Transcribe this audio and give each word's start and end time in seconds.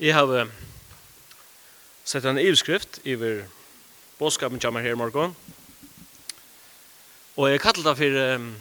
Jeg 0.00 0.14
har 0.14 0.48
sett 2.04 2.24
en 2.24 2.38
ivskrift 2.38 2.98
over 3.06 3.44
bådskapen 4.18 4.60
kommer 4.60 4.80
her 4.80 4.90
i 4.90 4.98
morgen. 4.98 5.36
Og 7.36 7.50
jeg 7.50 7.60
kallar 7.60 7.94
det 7.94 7.96
for 7.98 8.34
um, 8.34 8.56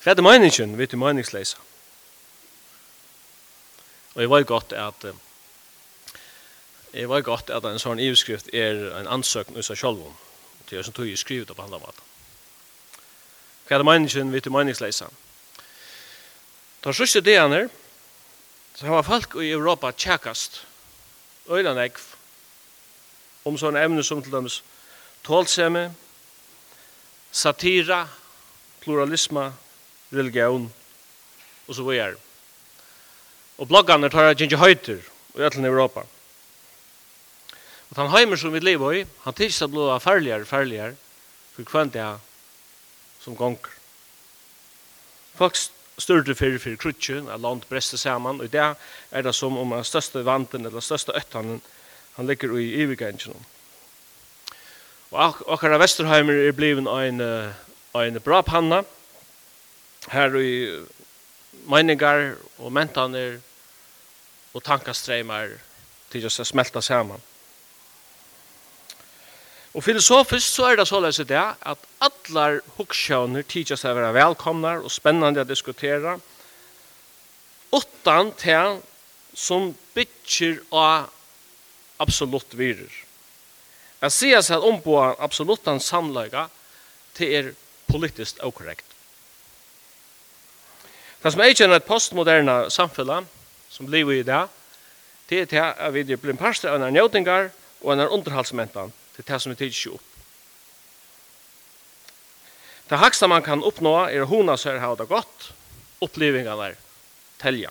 fredde 0.00 0.22
meningen, 0.22 0.78
vet 0.78 0.90
du 0.90 0.96
meningsleisa. 0.96 1.56
Og 4.14 4.22
jeg 4.22 4.30
var 4.30 4.42
godt 4.42 4.72
at 4.72 5.04
uh, 5.04 5.14
jeg 6.94 7.08
var 7.08 7.20
godt 7.20 7.50
at 7.50 7.64
en 7.64 7.78
sånn 7.78 8.00
ivskrift 8.00 8.48
er 8.54 8.88
en 9.02 9.12
ansøkning 9.18 9.60
hos 9.60 9.68
seg 9.68 9.82
selv 9.84 10.08
om. 10.08 10.16
Det 10.70 10.78
er 10.78 10.82
som 10.82 10.96
tog 10.96 11.08
jeg 11.08 11.20
skrivet 11.20 11.52
på 11.52 11.62
handla 11.62 11.82
mat. 11.84 12.04
Fredde 13.68 13.84
er 13.84 13.90
meningen, 13.92 14.32
vet 14.32 14.44
du 14.44 14.50
meningsleisa. 14.50 15.12
Da 16.84 16.92
sørste 16.92 17.20
det 17.20 17.36
han 17.36 17.52
her, 17.52 17.68
så 18.74 18.86
har 18.86 19.06
folk 19.06 19.36
i 19.38 19.52
Europa 19.54 19.92
tjekkast 19.92 20.64
øyland 21.50 21.78
ekv 21.78 22.02
om 23.44 23.58
sånne 23.60 23.82
emne 23.84 24.02
som 24.02 24.22
til 24.22 24.32
dømes 24.32 24.62
tålsemme, 25.24 25.88
satira, 27.32 28.04
pluralisme, 28.80 29.52
religion 30.12 30.66
og 31.68 31.74
så 31.74 31.84
videre. 31.86 32.16
Og 33.58 33.68
bloggene 33.68 34.10
tar 34.10 34.30
jeg 34.30 34.48
ikke 34.48 34.60
høyter 34.60 35.00
i 35.38 35.46
ætlen 35.46 35.68
Europa. 35.68 36.04
Og 37.90 38.00
han 38.00 38.10
heimer 38.10 38.40
som 38.40 38.52
vi 38.52 38.60
lever 38.60 39.00
i, 39.00 39.04
han 39.24 39.36
tids 39.38 39.62
at 39.62 39.70
blod 39.70 40.00
farligere 40.00 40.42
og 40.42 40.50
farligere 40.50 40.96
for 41.54 41.68
kvendt 41.68 41.94
det 41.94 42.08
som 43.22 43.36
gonger. 43.36 43.70
Folk 45.34 45.56
større 45.98 46.34
fyrir 46.34 46.58
fyrir 46.58 46.76
krutjen, 46.76 47.28
at 47.28 47.40
land 47.40 47.62
brester 47.68 47.98
saman, 47.98 48.40
og 48.40 48.52
det 48.52 48.74
er 49.10 49.22
det 49.22 49.34
som 49.34 49.58
om 49.58 49.70
den 49.70 49.84
største 49.84 50.24
vanten, 50.24 50.64
eller 50.64 50.80
den 50.80 50.82
største 50.82 51.12
øttanen, 51.16 51.62
han 52.16 52.26
ligger 52.26 52.56
i 52.58 52.82
ivigengen. 52.82 53.46
Og 55.10 55.42
akkara 55.48 55.78
Vesterheimer 55.78 56.48
er 56.48 56.52
bliven 56.52 56.88
ein, 56.90 57.20
ein 57.94 58.20
bra 58.20 58.40
panna, 58.42 58.82
her 60.10 60.34
i 60.36 60.84
meningar 61.70 62.34
og 62.58 62.72
mentaner 62.72 63.38
og 64.54 64.62
tankastreimar 64.64 65.54
til 66.10 66.26
å 66.26 66.30
smelta 66.30 66.82
saman. 66.82 67.22
Og 69.74 69.82
filosofisk 69.82 70.46
så 70.46 70.68
er 70.70 70.78
det 70.78 70.86
så 70.86 71.00
løs 71.02 71.18
det 71.26 71.40
at 71.40 71.88
allar 72.06 72.60
hugssjøner 72.76 73.42
tidsja 73.42 73.76
seg 73.78 73.90
å 73.90 73.98
være 73.98 74.14
velkomnar 74.14 74.84
og 74.86 74.92
spennande 74.94 75.42
å 75.42 75.48
diskutera 75.48 76.14
utan 77.74 78.30
til 78.38 78.78
som 79.34 79.72
bytjer 79.96 80.60
av 80.70 81.10
absolutt 81.98 82.54
virer. 82.54 82.92
Jeg 84.04 84.14
sier 84.14 84.46
seg 84.46 84.60
at 84.60 84.68
omboa 84.68 85.16
absolutan 85.18 85.82
samlaga 85.82 86.46
til 87.18 87.34
er 87.34 87.52
politiskt 87.90 88.38
okorrekt. 88.46 88.86
Det 91.18 91.32
som 91.32 91.40
er 91.40 91.54
kjenner 91.56 91.80
et 91.80 91.88
postmoderna 91.88 92.68
samfunn 92.70 93.26
som 93.72 93.90
lever 93.90 94.20
i 94.20 94.26
det, 94.28 94.42
det 95.26 95.38
er 95.40 95.46
til 95.50 95.66
at 95.66 95.94
vi 95.96 96.04
blir 96.04 96.34
en 96.34 96.38
parster 96.38 96.70
av 96.70 96.78
en 96.78 96.94
njøtingar 96.94 97.48
og 97.82 97.96
en 97.96 98.06
underhalsmentan 98.06 98.92
til 99.14 99.26
det 99.26 99.40
som 99.40 99.54
er 99.54 99.60
tidskjå 99.60 99.94
opp. 99.94 100.10
Det 102.90 103.00
haksta 103.00 103.28
man 103.30 103.44
kan 103.44 103.64
oppnå 103.64 103.94
er 104.10 104.26
hona 104.28 104.58
seg 104.60 104.76
ha 104.82 104.92
det 104.98 105.08
godt, 105.08 105.50
opplevingarna 106.04 106.72
er 106.72 106.78
telja. 107.40 107.70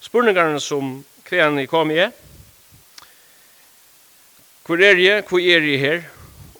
Spurningarna 0.00 0.60
som 0.62 1.00
kvean 1.26 1.58
i 1.58 1.66
kom 1.70 1.90
i 1.90 1.98
er, 2.06 2.12
hvor 4.64 4.78
er 4.78 5.00
jeg, 5.02 5.24
hvor 5.26 5.42
er 5.42 5.66
jeg 5.66 5.80
her, 5.82 6.04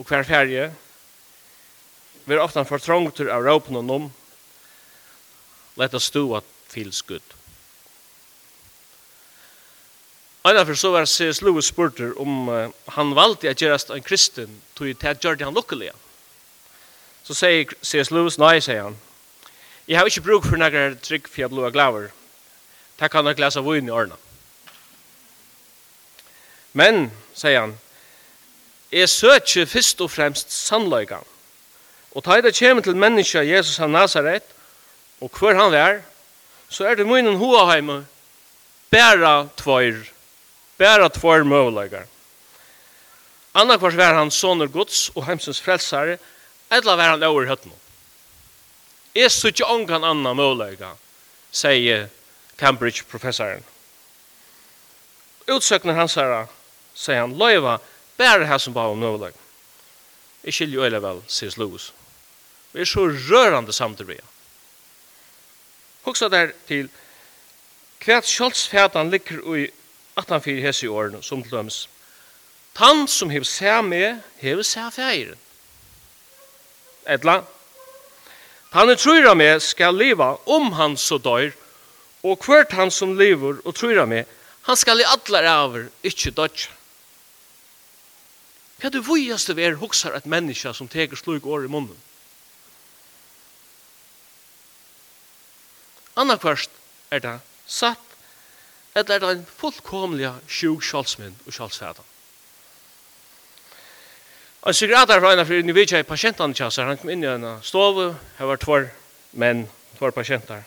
og 0.01 0.09
hver 0.09 0.27
ferie, 0.27 0.71
vi 2.27 2.35
er 2.35 2.43
ofta 2.43 2.65
fortrongtur 2.67 3.31
av 3.31 3.45
råpen 3.47 3.79
og 3.79 3.87
nom, 3.87 4.09
leta 5.79 6.01
stua 6.03 6.43
til 6.73 6.91
skudd. 6.95 7.40
Einar 10.45 10.65
for 10.65 10.75
så 10.75 10.91
var 10.91 11.05
C.S. 11.05 11.43
Lewis 11.43 11.67
spurter 11.69 12.15
om 12.21 12.49
uh, 12.49 12.71
han 12.95 13.13
valgte 13.17 13.51
å 13.51 13.53
gjøre 13.53 13.97
en 13.97 14.05
kristen 14.05 14.55
tog 14.79 14.89
til 14.89 15.09
at 15.11 15.25
gjør 15.25 15.43
han 15.45 15.57
lukkelig. 15.57 15.91
Så 17.27 17.37
sier 17.37 17.75
C.S. 17.83 18.09
Lewis, 18.09 18.39
nei, 18.41 18.57
sier 18.65 18.87
han. 18.87 18.97
Jeg 19.85 19.99
har 19.99 20.09
ikke 20.09 20.25
bruk 20.25 20.47
for 20.49 20.57
noen 20.57 20.97
trygg 21.05 21.29
for 21.29 21.43
jeg 21.43 21.53
blod 21.53 21.69
og 21.69 21.75
glaver. 21.75 22.07
Det 22.97 23.11
kan 23.13 23.29
jeg 23.29 23.37
glese 23.37 23.61
av 23.61 23.69
vun 23.69 23.89
i 23.89 23.93
årene. 23.93 24.17
Men, 26.73 27.11
sier 27.37 27.67
han, 27.67 27.75
jeg 28.91 29.11
søker 29.13 29.69
først 29.69 30.01
og 30.01 30.11
fremst 30.11 30.55
sannløyga. 30.55 31.19
Og 32.17 32.25
ta 32.25 32.39
i 32.39 32.45
det 32.47 32.55
kommer 32.57 32.87
til 32.87 32.97
menneska 32.97 33.43
Jesus 33.45 33.77
av 33.83 33.93
Nazaret, 33.93 34.47
og 35.21 35.37
hver 35.37 35.59
han 35.59 35.77
er, 35.77 36.01
så 36.73 36.89
er 36.89 36.97
det 36.97 37.07
munnen 37.07 37.37
hoa 37.37 37.67
heime, 37.75 37.99
bæra 38.91 39.51
tvoir 39.61 40.01
Bæra 40.81 41.11
tvær 41.13 41.45
møvleikar. 41.45 42.07
Anna 43.53 43.77
kvars 43.77 43.99
var 43.99 44.17
han 44.17 44.31
soner 44.33 44.71
Guds 44.71 45.11
og 45.13 45.27
hemsens 45.27 45.61
frelsare, 45.61 46.17
eller 46.73 46.97
var 46.97 47.13
han 47.13 47.23
over 47.27 47.49
høttene. 47.51 47.77
Jeg 49.15 49.31
så 49.35 49.51
ikke 49.51 49.67
ångan 49.67 50.07
anna 50.07 50.33
møvleika, 50.39 50.95
sier 51.53 52.07
Cambridge-professoren. 52.61 53.65
Utsøkner 55.51 55.99
hans 55.99 56.15
herra, 56.15 56.45
sier 56.95 57.25
han, 57.25 57.35
løyva, 57.37 57.81
bæra 58.17 58.47
her 58.47 58.63
som 58.63 58.77
bare 58.77 58.97
møvleik. 58.97 59.35
Jeg 60.45 60.55
skiljer 60.55 60.87
øyla 60.87 61.01
vel, 61.03 61.21
sier 61.29 61.53
Lewis. 61.59 61.91
Vi 62.73 62.81
er 62.81 62.89
så 62.89 63.09
rørande 63.11 63.73
samtidig. 63.75 64.21
Hoksa 66.07 66.29
der 66.29 66.55
til 66.69 66.89
Kvært 68.01 68.25
sjálfsfætan 68.25 69.11
ligger 69.13 69.43
i 69.59 69.67
atan 70.21 70.43
fyrir 70.45 70.65
hesi 70.69 70.89
åren, 70.89 71.23
som 71.23 71.43
til 71.43 71.57
dømes. 71.57 71.87
Tan 72.77 73.07
som 73.09 73.31
hev 73.33 73.45
seg 73.49 73.85
med, 73.85 74.21
hev 74.41 74.63
seg 74.65 74.93
feiren. 74.95 75.39
Etla. 77.09 77.41
Tann 78.71 78.91
er 78.93 79.35
me 79.35 79.49
skal 79.61 79.97
leva 79.97 80.37
om 80.47 80.73
han 80.79 80.97
så 80.97 81.19
døyr, 81.19 81.57
og 82.23 82.45
hvert 82.45 82.73
han 82.77 82.91
som 82.91 83.17
lever 83.19 83.59
og 83.65 83.75
trur 83.75 84.07
me, 84.07 84.25
hann 84.25 84.37
han 84.63 84.77
skal 84.77 85.01
i 85.01 85.09
allar 85.09 85.49
avur 85.49 85.89
ikkje 86.05 86.31
dødja. 86.37 86.77
Hva 88.81 88.89
du 88.89 89.01
vujaste 89.05 89.57
vi 89.57 89.65
er 89.67 89.81
huksar 89.81 90.15
et 90.17 90.29
menneske 90.29 90.73
som 90.77 90.89
teker 90.89 91.19
slug 91.19 91.47
år 91.47 91.67
i 91.67 91.73
munnen? 91.73 91.97
først, 96.41 96.71
er 97.11 97.19
det 97.19 97.41
satt 97.67 98.10
eller 98.95 99.15
er 99.15 99.23
det 99.23 99.35
en 99.37 99.45
fullkomlig 99.61 100.31
sjuk 100.51 100.83
kjølsmynd 100.83 101.45
og 101.47 101.55
kjølsfæta. 101.55 102.07
En 104.67 104.77
psykiater 104.77 105.21
fra 105.23 105.33
en 105.33 105.41
av 105.41 105.49
fyrir 105.49 105.65
nivitja 105.65 106.03
i 106.03 106.05
pasientene 106.09 106.57
kjasser, 106.57 106.85
han 106.85 106.99
kom 107.01 107.13
inn 107.13 107.25
i 107.25 107.31
en 107.31 107.47
stov, 107.65 108.01
her 108.37 108.51
var 108.51 108.61
tvær 108.61 108.91
menn, 109.41 109.63
tvær 109.97 110.13
pasienter. 110.13 110.67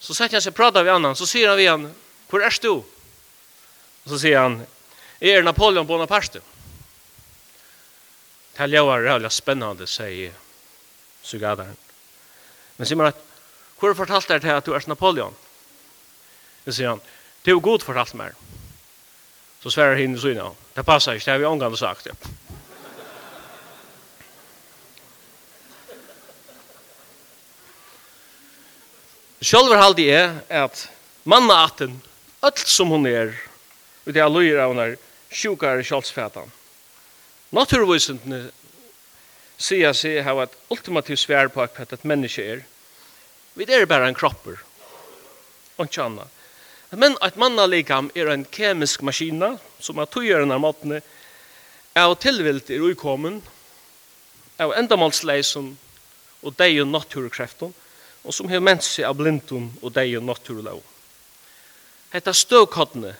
Så 0.00 0.14
sett 0.14 0.32
jeg 0.32 0.44
seg 0.44 0.54
prata 0.56 0.84
vi 0.86 0.92
annan, 0.94 1.18
så 1.18 1.26
sier 1.28 1.50
han 1.50 1.58
vi 1.58 1.66
han, 1.68 1.88
hvor 2.30 2.44
er 2.44 2.54
du? 2.62 2.78
Og 2.78 4.14
så 4.14 4.20
sier 4.22 4.40
han, 4.40 4.60
jeg 5.18 5.36
er 5.36 5.44
Napoleon 5.44 5.86
Bonaparte. 5.86 6.40
Det 8.54 8.62
her 8.62 8.86
var 8.86 9.02
rævlig 9.02 9.32
spennende, 9.34 9.86
sier 9.90 10.32
psykiateren. 11.22 11.76
Men 12.78 12.86
sier 12.86 12.96
man 12.96 13.10
at, 13.10 13.20
hvor 13.78 13.94
fortalt 13.94 14.30
er 14.30 14.40
det 14.42 14.54
at 14.54 14.66
du 14.66 14.72
er 14.72 14.86
Napoleon? 14.86 15.34
Så 16.68 16.74
sier 16.76 16.90
han, 16.92 16.98
det 17.46 17.54
er 17.54 17.62
god 17.64 17.80
fortalt 17.80 18.12
mer. 18.12 18.34
Så 19.64 19.72
sverar 19.72 19.96
hinn 19.96 20.18
så 20.20 20.34
innan, 20.34 20.56
det 20.76 20.84
passar 20.84 21.16
ikke, 21.16 21.24
det 21.24 21.32
har 21.32 21.40
vi 21.40 21.48
omgående 21.48 21.80
sagt. 21.80 22.10
Ja. 22.10 22.12
Sjálfur 29.40 29.80
halde 29.80 30.04
er 30.12 30.36
at 30.52 30.84
manna 31.24 31.62
atten, 31.64 32.02
alt 32.44 32.60
som 32.68 32.92
hon 32.92 33.08
er, 33.08 33.32
og 34.04 34.12
det 34.12 34.20
er 34.20 34.28
løyra 34.28 34.68
hon 34.68 34.84
er 34.84 34.96
sjukare 35.32 35.80
kjølsfætan. 35.88 36.52
Naturvisentene 37.56 38.50
sier 39.56 39.96
seg 39.96 40.20
hava 40.26 40.50
et 40.50 40.64
ultimativt 40.68 41.24
svær 41.24 41.48
på 41.48 41.64
at 41.64 41.96
et 41.96 42.04
menneske 42.04 42.44
er. 42.44 42.66
Vi 43.56 43.64
er 43.64 43.88
bare 43.88 44.12
en 44.12 44.18
kropper, 44.18 44.60
og 45.78 45.88
ikke 45.88 46.10
annet. 46.10 46.34
Men 46.90 47.16
at 47.20 47.36
mannalikam 47.36 48.10
er 48.16 48.30
en 48.32 48.44
kemisk 48.44 49.02
maskina 49.04 49.56
som 49.80 49.98
er 49.98 50.08
tøyeren 50.08 50.52
av 50.54 50.64
er 50.92 51.02
av 52.04 52.14
tilvilt 52.20 52.70
er 52.70 52.84
uikommen 52.84 53.42
er 54.58 54.72
endamålsleisen 54.78 55.76
og 56.42 56.56
deg 56.56 56.80
og 56.82 56.88
naturkreften 56.88 57.74
og 58.24 58.34
som 58.34 58.48
har 58.48 58.60
ment 58.60 58.84
seg 58.84 59.04
av 59.08 59.16
blindun 59.18 59.70
og 59.82 59.92
deg 59.92 60.16
og 60.18 60.24
naturlov. 60.24 60.80
Hetta 62.12 62.32
støvkottene 62.32 63.14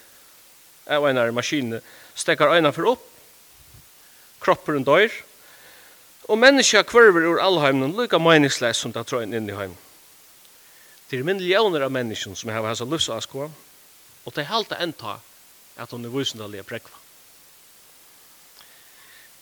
av 0.88 1.04
en 1.08 1.20
av 1.20 1.32
maskinene 1.36 1.82
stekker 2.16 2.54
øynene 2.54 2.72
for 2.72 2.94
opp 2.94 3.04
kroppen 4.40 4.84
dør, 4.86 5.10
og 6.28 6.38
mennesker 6.38 6.86
kvarver 6.86 7.26
ur 7.26 7.40
allheimen, 7.42 7.96
lykka 7.96 8.20
meningsleis 8.22 8.78
som 8.78 8.92
det 8.94 9.06
trøyne 9.08 9.38
inn 9.38 9.48
i 9.48 9.56
heimen. 9.56 9.76
Det 11.08 11.18
er 11.18 11.24
millioner 11.24 11.86
av 11.86 11.92
mennesker 11.92 12.34
som 12.36 12.50
har 12.52 12.66
hans 12.66 12.82
livsasko, 12.84 13.48
og 13.48 14.34
det 14.34 14.42
er 14.44 14.50
halte 14.50 14.76
enda 14.76 15.16
at 15.78 15.92
hun 15.94 16.04
er 16.04 16.12
visendalige 16.12 16.66
prekva. 16.68 16.96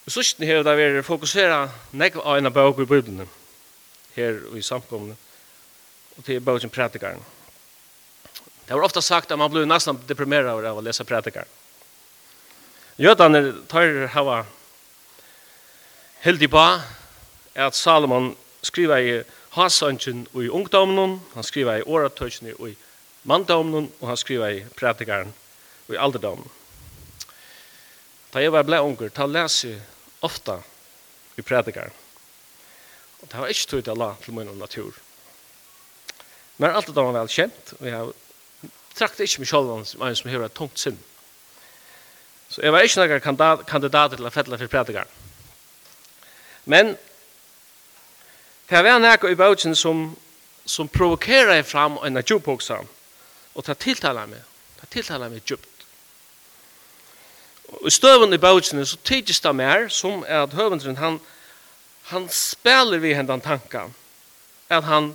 I 0.06 0.12
sørsten 0.14 0.46
her 0.46 0.62
det 0.62 0.74
er 0.78 1.02
fokuseret 1.02 1.94
nekva 1.98 2.22
av 2.22 2.38
en 2.38 2.46
av 2.46 2.54
bøk 2.54 2.84
i 2.84 2.86
Bibelen, 2.86 3.26
her 4.14 4.38
i 4.54 4.62
samkomne, 4.62 5.16
og 6.16 6.24
til 6.24 6.40
bøkken 6.40 6.70
prædikaren. 6.70 7.24
Det 8.66 8.74
var 8.74 8.86
ofta 8.86 9.00
sagt 9.02 9.32
at 9.32 9.38
man 9.38 9.50
blir 9.50 9.66
nesten 9.66 9.98
deprimeret 10.06 10.66
av 10.70 10.78
å 10.78 10.84
lese 10.84 11.04
prædikaren. 11.06 11.50
Jødene 12.96 13.42
tar 13.68 14.06
hava 14.14 14.44
heldig 16.22 16.48
på 16.50 16.62
at 17.54 17.76
Salomon 17.76 18.30
skriver 18.62 19.02
i 19.02 19.18
Hasangen 19.56 20.26
i 20.34 20.48
ungdomen, 20.48 21.20
han 21.34 21.44
skriver 21.44 21.78
i 21.80 21.82
åratøysene 21.86 22.52
i 22.68 22.74
manndomen, 23.24 23.92
og 24.00 24.08
han 24.08 24.16
skriver 24.16 24.48
i 24.48 24.64
prædikaren 24.76 25.34
i 25.88 25.96
alderdomen. 25.96 26.50
Da 28.34 28.42
jeg 28.42 28.52
var 28.52 28.66
ble 28.68 28.82
unger, 28.84 29.08
da 29.08 29.24
leser 29.26 29.70
jeg 29.70 29.80
ofte 30.20 30.58
i 31.38 31.42
prædikaren. 31.42 31.94
Og 33.22 33.32
det 33.32 33.40
var 33.40 33.46
ikke 33.46 33.66
tog 33.66 33.84
til 33.84 33.90
Allah 33.90 34.20
til 34.24 34.34
min 34.36 34.52
natur. 34.58 34.92
Men 36.58 36.70
alt 36.70 36.86
det 36.86 36.96
var 36.96 37.16
vel 37.16 37.32
kjent, 37.32 37.74
og 37.80 37.86
jeg 37.86 38.12
trakte 38.96 39.24
ikke 39.24 39.40
meg 39.40 39.48
selv 39.48 39.72
som 39.88 40.04
en 40.04 40.16
som 40.16 40.30
hører 40.30 40.50
et 40.50 40.56
tungt 40.56 40.80
sinn. 40.80 41.00
Så 42.48 42.60
jeg 42.62 42.72
var 42.72 42.84
ikke 42.84 43.00
noen 43.00 43.20
kandidat, 43.24 43.66
kandidat 43.66 44.14
til 44.14 44.28
å 44.28 44.32
fettle 44.32 44.58
for 44.60 44.72
prædikaren. 44.72 45.08
Men 46.64 46.96
Det 48.68 48.82
var 48.82 48.98
nekka 48.98 49.30
i 49.30 49.38
bøtjen 49.38 49.76
som, 49.78 50.08
som 50.66 50.88
provokerer 50.88 51.62
fram 51.62 52.00
en 52.02 52.18
djupoksa, 52.18 52.80
og 53.54 53.66
det 53.66 53.78
tiltaler 53.78 54.26
meg, 54.26 54.42
det 54.80 54.88
tiltaler 54.90 55.30
meg 55.30 55.44
djupt. 55.46 55.86
Og 57.68 57.86
i 57.86 57.94
støven 57.94 58.34
i 58.34 58.40
bøtjen 58.42 58.82
så 58.86 58.98
tidsis 59.06 59.40
det 59.44 59.54
mer 59.54 59.86
som 59.88 60.24
er 60.26 60.42
at 60.42 60.58
høvendren 60.58 60.98
han, 60.98 61.20
han 62.10 62.28
spiller 62.30 62.98
vi 63.02 63.14
hendan 63.14 63.40
tanka, 63.40 63.86
at 64.68 64.84
han 64.84 65.12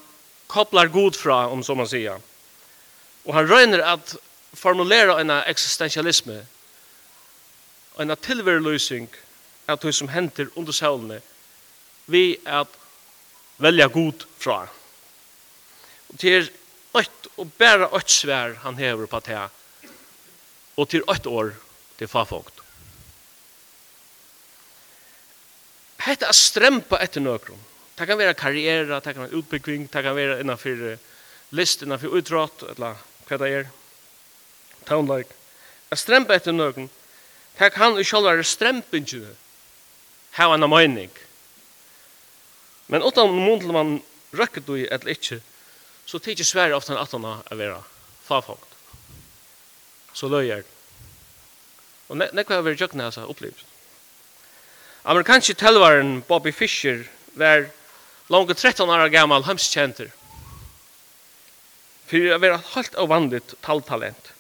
kopplar 0.48 0.88
god 0.88 1.20
fra, 1.20 1.46
om 1.52 1.64
så 1.64 1.76
man 1.76 1.88
sier. 1.88 2.24
Og 3.26 3.36
han 3.36 3.52
røyner 3.52 3.84
at 3.84 4.16
formulera 4.54 5.20
en 5.20 5.32
existentialisme, 5.32 6.40
en 8.00 8.16
tilverløsning 8.16 9.10
av 9.68 9.80
det 9.84 9.92
som 9.96 10.12
henter 10.12 10.48
under 10.56 10.76
sølene, 10.76 11.20
vi 12.08 12.40
at 12.48 12.80
velja 13.62 13.88
god 13.92 14.26
fra. 14.40 14.64
Og 16.12 16.20
til 16.20 16.50
ett 17.00 17.30
og 17.40 17.52
bare 17.58 17.88
ått 17.96 18.12
svær 18.12 18.58
han 18.66 18.80
hever 18.80 19.08
på 19.10 19.22
det. 19.26 19.44
Og 20.78 20.90
til 20.92 21.06
ått 21.10 21.28
år 21.30 21.54
til 22.00 22.10
farfogt. 22.12 22.60
Hetta 26.02 26.32
er 26.32 26.38
strempa 26.38 26.98
etter 27.04 27.22
nøkron. 27.22 27.60
Det 27.98 28.08
kan 28.10 28.18
være 28.18 28.34
karriere, 28.34 28.98
det 29.00 29.14
kan 29.14 29.28
være 29.28 29.38
utbygging, 29.38 29.86
det 29.94 30.04
kan 30.04 30.16
være 30.18 30.40
innenfor 30.42 30.98
list, 31.54 31.84
innenfor 31.84 32.16
utrått, 32.18 32.64
eller 32.74 32.98
hva 33.28 33.38
det 33.38 33.52
er. 33.60 33.70
Townlike. 34.90 35.36
A 35.92 35.96
strempa 36.00 36.36
etter 36.36 36.56
nøkron. 36.56 36.90
Det 37.60 37.70
kan 37.76 37.98
jo 38.00 38.04
selv 38.08 38.30
være 38.32 38.48
strempingene. 38.48 39.36
Hva 40.34 40.54
en 40.56 40.70
mening. 40.72 41.12
Men 42.88 43.04
utan 43.04 43.34
mundel 43.36 43.74
man 43.76 43.98
røkker 44.34 44.64
du 44.66 44.76
eller 44.86 45.14
ikke, 45.14 45.42
så 46.06 46.20
tidsi 46.20 46.46
sverre 46.48 46.76
ofta 46.76 46.98
at 47.00 47.12
han 47.12 47.26
er 47.28 47.58
vera 47.60 47.82
farfagt. 48.26 48.68
Så 50.14 50.28
løyer. 50.28 50.64
Og 52.12 52.20
nekva 52.20 52.58
har 52.58 52.66
vært 52.66 52.82
jøkken 52.82 53.00
jøkna 53.00 53.12
hans. 53.12 53.68
Amerikanske 55.04 55.56
telvaren 55.58 56.20
Bobby 56.28 56.52
Fischer 56.54 57.06
var 57.40 57.70
langt 58.30 58.58
13 58.58 58.90
år 58.90 59.08
gammal 59.10 59.46
hemskjenter. 59.48 60.12
Fyrir 62.12 62.36
å 62.36 62.42
være 62.44 62.60
helt 62.74 62.98
avvanligt 63.00 63.56
talltalent. 63.64 64.34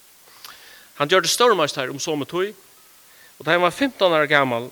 Han 0.99 1.09
gjør 1.09 1.23
det 1.23 1.31
større 1.31 1.55
om 1.89 1.99
så 1.99 2.15
med 2.15 2.27
tog, 2.27 2.51
og 3.39 3.45
da 3.45 3.55
han 3.55 3.63
var 3.63 3.71
15 3.71 4.11
år 4.11 4.27
gammal, 4.27 4.69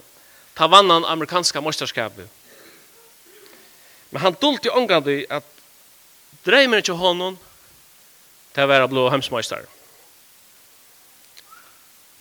ta 0.54 0.68
vann 0.68 0.92
han 0.92 1.08
amerikanska 1.08 1.62
meisterskapet 1.64 2.28
Men 4.10 4.22
han 4.22 4.38
dulti 4.42 4.70
ångandi 4.70 5.24
at 5.30 5.46
dreimer 6.46 6.82
ikkje 6.82 6.98
honom 6.98 7.38
til 8.56 8.66
å 8.66 8.70
være 8.72 8.90
blå 8.92 9.10
hemsmeister. 9.14 9.68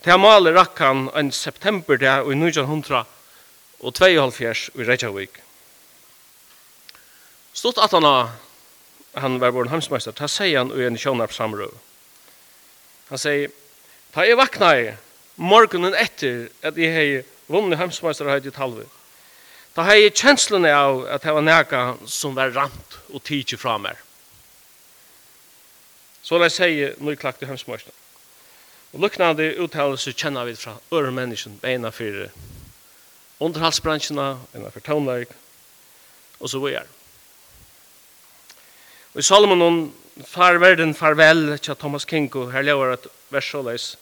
Til 0.05 0.21
maler 0.21 0.55
rakk 0.57 0.79
han 0.85 1.09
en 1.19 1.33
september 1.35 1.99
der 2.01 2.27
i 2.29 2.37
1900 2.37 3.05
og 3.79 3.95
92 3.95 4.69
i 4.75 4.87
Reykjavik. 4.87 5.41
Stort 7.53 7.81
at 7.83 7.97
han 7.97 8.07
han 9.19 9.39
var 9.41 9.51
vår 9.51 9.71
hemsmeister, 9.73 10.13
ta 10.13 10.29
sier 10.31 10.61
han 10.61 10.71
i 10.77 10.85
en 10.87 10.99
kjønarp 10.99 11.33
samrøv. 11.35 11.73
Han 13.09 13.19
sier, 13.19 13.51
ta 14.15 14.23
jeg 14.27 14.39
vakna 14.39 14.69
i 14.79 14.85
morgenen 15.41 15.97
etter 15.97 16.47
at 16.63 16.79
jeg 16.79 16.95
hei 16.95 17.09
vunnet 17.49 17.81
hemsmeisterheit 17.81 18.47
i 18.47 18.55
talvet 18.55 18.98
Da 19.79 19.85
har 19.87 19.95
jeg 19.95 20.17
kjenslen 20.19 20.65
av 20.67 21.05
at 21.07 21.23
det 21.23 21.31
var 21.37 21.45
nækka 21.47 21.81
som 22.11 22.33
var 22.35 22.51
ramt 22.51 22.97
og 23.15 23.23
tidsi 23.23 23.55
fra 23.55 23.77
meg. 23.79 23.95
Så 26.19 26.35
la 26.35 26.49
jeg 26.49 26.55
sige 26.57 26.89
jeg 26.99 27.19
klakte 27.21 27.47
hemsmørsene. 27.47 27.95
Og 28.91 29.05
luknande 29.05 29.47
uttalelse 29.63 30.17
kjenner 30.19 30.49
vi 30.51 30.57
fra 30.59 30.75
øre 30.91 31.15
mennesken, 31.15 31.61
beina 31.63 31.93
for 31.95 32.27
underhalsbransjene, 33.39 34.27
beina 34.51 34.75
for 34.75 34.83
tonleik, 34.83 35.31
og 36.41 36.51
så 36.51 36.59
videre. 36.59 36.83
Og 39.15 39.23
i 39.23 39.29
Salomon 39.31 39.95
far 40.27 40.59
verden 40.59 40.95
farvel 40.95 41.55
til 41.59 41.79
Thomas 41.79 42.05
Kinko, 42.05 42.49
her 42.51 42.67
lever 42.67 42.97
et 42.97 43.11
vers 43.31 43.55
såleis. 43.55 43.93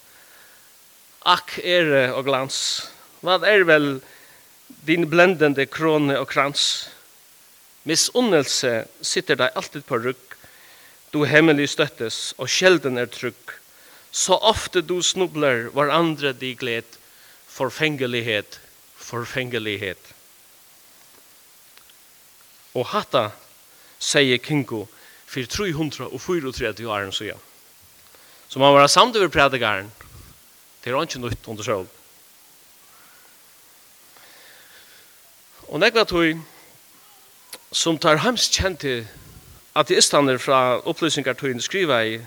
Akk 1.21 1.59
er 1.61 2.15
og 2.15 2.25
glans. 2.25 2.87
Hva 3.21 3.43
er 3.45 3.69
vel 3.69 3.99
glans? 3.99 4.13
din 4.87 5.09
blendende 5.11 5.67
krone 5.67 6.19
og 6.19 6.29
krans. 6.29 6.89
Misunnelse 7.87 8.85
sitter 9.03 9.39
deg 9.39 9.55
alltid 9.57 9.87
på 9.87 9.99
rygg, 10.03 10.37
du 11.13 11.25
hemmelig 11.25 11.71
støttes, 11.73 12.35
og 12.37 12.51
sjelden 12.51 12.99
er 12.99 13.09
trygg. 13.09 13.55
Så 14.11 14.37
ofte 14.37 14.83
du 14.83 14.99
snubler, 15.03 15.71
var 15.73 15.93
andre 15.95 16.33
de 16.33 16.55
gled, 16.59 16.99
forfengelighet, 17.47 18.61
forfengelighet. 18.97 20.13
Og 22.77 22.89
hatta, 22.93 23.31
sier 24.03 24.41
Kinko, 24.43 24.87
for 25.27 25.43
334 25.43 26.89
år 26.89 27.11
siden. 27.11 27.39
Så 28.49 28.59
man 28.59 28.75
var 28.75 28.87
samt 28.87 29.17
over 29.17 29.29
predikaren, 29.29 29.91
det 30.85 30.93
er 30.93 31.03
ikke 31.03 31.19
nytt 31.19 31.49
under 31.51 31.67
sjøen. 31.67 31.89
Og 35.67 35.81
nekva 35.83 36.05
tog 36.07 36.39
som 37.75 37.99
tar 37.99 38.23
hans 38.23 38.47
kjent 38.55 38.81
til 38.85 39.07
ateistaner 39.77 40.39
fra 40.41 40.79
opplysningartøyene 40.89 41.63
skriva 41.63 41.99
i 42.07 42.21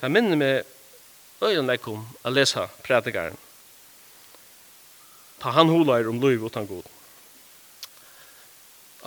jeg 0.00 0.12
minner 0.12 0.38
meg 0.38 0.68
øyne 1.40 1.64
nekkom 1.66 2.04
å 2.24 2.32
lese 2.32 2.66
prædikaren 2.84 3.38
ta 5.40 5.54
han 5.56 5.72
holar 5.72 6.08
om 6.08 6.20
liv 6.22 6.44
utan 6.44 6.68
god 6.68 6.86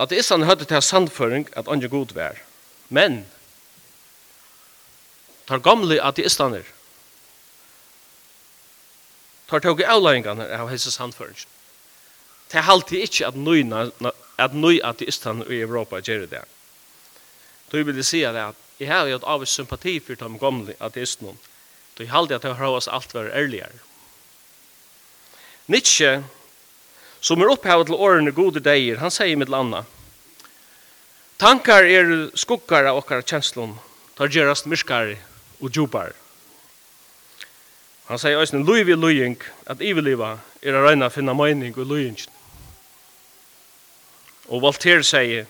ateistaner 0.03 0.50
høyde 0.50 0.68
til 0.68 0.82
sandføring 0.82 1.48
at 1.56 1.70
andre 1.70 1.92
god 1.94 2.15
vær 2.18 2.42
men 2.89 3.22
tar 5.48 5.63
gamle 5.63 6.01
ateistaner 6.01 6.65
tar 9.48 9.62
tog 9.62 9.80
i 9.80 9.92
avlæringene 9.96 10.50
av 10.58 10.74
hese 10.74 10.92
sandføringen 10.92 11.53
Det 12.54 12.62
er 12.62 12.70
alltid 12.70 13.02
ikke 13.02 13.28
at 13.32 13.38
nøyna, 13.38 13.88
at 14.38 14.54
nøy 14.54 14.78
ateistan 14.86 15.42
i 15.50 15.64
Europa 15.66 15.98
gjør 16.06 16.28
det. 16.30 16.44
Du 17.72 17.80
vil 17.82 18.04
si 18.06 18.22
at 18.22 18.38
jeg 18.78 18.90
har 18.92 19.10
hatt 19.10 19.26
av 19.26 19.46
sympati 19.50 19.96
for 19.98 20.14
de 20.14 20.38
gamle 20.38 20.76
ateistene. 20.78 21.34
Du 21.98 22.04
er 22.04 22.14
alltid 22.14 22.36
at 22.38 22.46
jeg 22.46 22.60
har 22.60 22.78
oss 22.78 22.88
alt 22.88 23.16
være 23.16 23.34
ærligere. 23.34 23.82
Nietzsche, 25.66 26.22
som 27.22 27.42
er 27.42 27.50
opphavet 27.50 27.90
til 27.90 27.98
årene 27.98 28.36
gode 28.36 28.62
deier, 28.62 29.02
han 29.02 29.14
sier 29.14 29.38
med 29.38 29.50
landa, 29.50 29.86
Tankar 31.42 31.84
er 31.90 32.12
skukkar 32.38 32.86
av 32.88 33.00
okkar 33.02 33.24
kjenslun, 33.26 33.74
tar 34.16 34.30
gjerast 34.30 34.68
myrskar 34.70 35.16
og 35.60 35.74
djupar. 35.74 36.14
Han 38.08 38.22
sier 38.22 38.38
òsne, 38.38 38.62
luiv 38.62 38.92
i 38.94 38.96
luing, 38.96 39.40
at 39.66 39.82
iveliva 39.82 40.38
er 40.62 40.78
a 40.78 40.84
røyna 40.86 41.10
finna 41.10 41.34
mening 41.34 41.74
og 41.74 41.90
luingen. 41.90 42.30
Og 44.54 44.62
Voltaire 44.62 45.02
sier, 45.02 45.48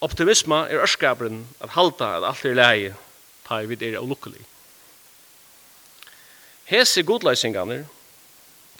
optimisma 0.00 0.62
er 0.70 0.80
ørskaperen 0.80 1.42
at 1.60 1.74
halda 1.74 2.14
at 2.16 2.28
alt 2.30 2.44
er 2.48 2.56
leie, 2.56 2.94
ta 3.44 3.58
i 3.60 3.68
vid 3.68 3.82
er 3.84 3.98
ulukkelig. 4.00 4.40
Hese 6.70 7.02
godleisingarnir 7.04 7.84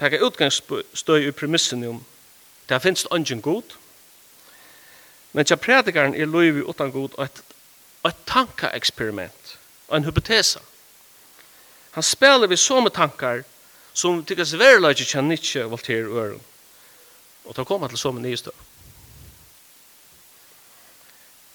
taka 0.00 0.23
utgangsstøy 0.25 1.27
i 1.27 1.35
premissen 1.37 1.85
om 1.85 1.99
det 2.69 2.81
finnes 2.81 3.05
ungen 3.12 3.43
god, 3.45 3.77
men 5.33 5.45
tja 5.45 5.59
predikaren 5.61 6.17
er 6.17 6.31
loivi 6.31 6.65
utan 6.65 6.95
god 6.95 7.19
og 7.19 7.25
et, 7.27 7.43
et 8.09 8.25
tankaeksperiment, 8.27 9.57
og 9.89 9.99
en 9.99 10.09
hypotesa. 10.09 10.65
Han 11.93 12.07
spelar 12.07 12.49
vi 12.49 12.57
så 12.57 12.81
med 12.81 12.97
tankar 12.97 13.45
som 13.93 14.25
tykkast 14.25 14.57
verleidje 14.57 15.05
kjenner 15.05 15.37
ikke 15.37 15.69
Voltaire 15.69 16.09
og 16.09 16.19
Øren, 16.25 16.43
og 17.45 17.55
ta 17.55 17.69
koma 17.69 17.89
til 17.89 17.99
så 17.99 18.17
med 18.17 18.25
nystøy. 18.25 18.57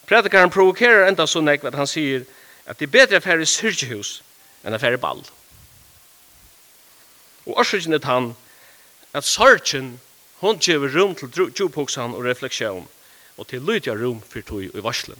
Predikaren 0.05 0.49
provokerar 0.53 1.07
enda 1.07 1.25
så 1.27 1.41
nekv 1.41 1.65
at 1.67 1.77
han 1.77 1.89
sier 1.89 2.25
at 2.65 2.79
det 2.79 2.87
er 2.87 2.93
bedre 2.93 3.19
affære 3.19 3.45
i 3.45 3.49
syrkehus 3.49 4.19
enn 4.65 4.73
affære 4.73 4.99
i 4.99 5.01
ball. 5.01 5.21
Og 7.45 7.61
årsøkjen 7.61 7.93
er 7.93 8.05
han 8.05 8.33
at 9.13 9.25
sørkjen 9.25 9.95
hon 10.41 10.59
gjør 10.59 10.89
rom 10.93 11.15
til 11.15 11.31
djupoksan 11.31 12.13
og 12.13 12.25
refleksjon 12.25 12.87
og 13.37 13.47
til 13.47 13.61
lydja 13.61 13.93
rom 13.97 14.21
for 14.21 14.41
tog 14.41 14.63
i 14.63 14.83
varslen. 14.83 15.19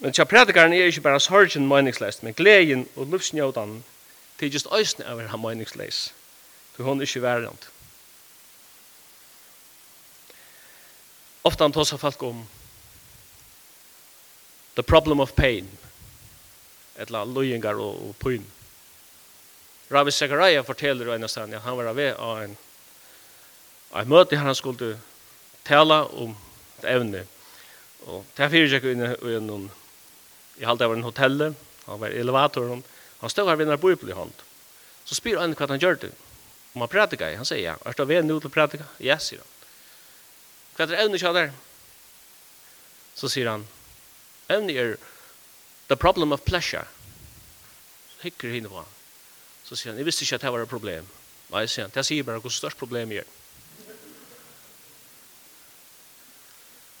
Men 0.00 0.16
tja 0.16 0.24
predikaren 0.24 0.72
er 0.72 0.88
ikke 0.88 1.04
bare 1.04 1.20
sørkjen 1.20 1.68
meningsleist, 1.68 2.22
men 2.22 2.34
gleden 2.34 2.86
og 2.96 3.12
lufsnjødan 3.12 3.82
til 4.38 4.52
just 4.52 4.66
øyne 4.72 5.12
over 5.12 5.28
han 5.28 5.40
meningsleis. 5.40 6.14
For 6.76 6.84
hon 6.84 6.98
er 6.98 7.08
ikke 7.08 7.22
værende. 7.22 7.68
Ofta 11.42 11.64
han 11.64 11.72
tåsar 11.72 11.96
folk 11.96 12.22
om 12.22 12.46
the 14.74 14.82
problem 14.82 15.20
of 15.20 15.34
pain. 15.34 15.68
Etla 16.96 17.24
lojengar 17.24 17.80
og, 17.80 17.96
og 18.08 18.16
pyn. 18.18 18.44
Rabbi 19.90 20.12
Zechariah 20.12 20.64
forteller 20.64 21.08
en 21.08 21.18
enastan 21.18 21.54
at 21.54 21.64
han 21.64 21.76
var 21.76 21.92
ved 21.92 22.14
av 22.14 22.42
en, 22.44 22.56
av 23.90 24.04
en 24.04 24.12
møte 24.12 24.38
han 24.38 24.54
skulle 24.54 24.98
tala 25.66 26.04
om 26.06 26.36
et 26.78 26.86
evne. 26.92 27.24
Og 28.06 28.24
det 28.36 28.44
er 28.44 28.52
fyrir 28.52 28.76
jeg 28.76 28.92
inn 28.92 29.02
i 29.04 29.40
noen, 29.44 29.66
i 30.60 30.68
halte 30.68 30.86
var 30.86 30.96
en 30.96 31.08
hotell, 31.08 31.50
han 31.86 32.00
var 32.00 32.14
i 32.14 32.20
elevatoren, 32.20 32.84
han 33.20 33.32
stod 33.32 33.48
her 33.48 33.58
ved 33.58 33.68
en 33.68 33.80
bøybel 33.80 34.12
i 34.12 34.16
hånd. 34.16 34.44
Så 35.04 35.18
spyr 35.18 35.40
han 35.40 35.56
hva 35.56 35.68
han 35.68 35.82
gjør 35.82 35.98
det. 36.04 36.12
Om 36.74 36.84
han 36.84 36.92
pratikar, 36.92 37.34
han 37.34 37.48
sier 37.48 37.64
ja, 37.64 37.74
er 37.84 37.96
det 37.96 38.06
ved 38.08 38.28
nå 38.28 38.38
til 38.40 38.52
pratika? 38.54 38.86
Ja, 39.02 39.18
sier 39.18 39.42
han. 39.42 39.59
Hva 40.80 40.86
er 40.88 41.02
evne 41.02 41.18
kjadar? 41.20 41.50
Så 43.12 43.28
sier 43.28 43.50
han, 43.50 43.66
evne 44.48 44.72
er 44.72 44.94
the 45.90 45.96
problem 45.96 46.32
of 46.32 46.40
pleasure. 46.46 46.86
Hikker 48.22 48.48
henne 48.54 48.70
på. 48.72 48.86
Så 49.68 49.76
sier 49.76 49.92
han, 49.92 50.00
jeg 50.00 50.08
visste 50.08 50.24
ikke 50.24 50.38
at 50.38 50.46
det 50.46 50.54
var 50.54 50.64
et 50.64 50.72
problem. 50.72 51.12
Nei, 51.52 51.66
sier 51.68 51.84
han, 51.84 51.92
det 51.92 52.06
sier 52.08 52.24
bare 52.24 52.40
hvor 52.40 52.54
størst 52.54 52.80
problem 52.80 53.12
er. 53.12 53.28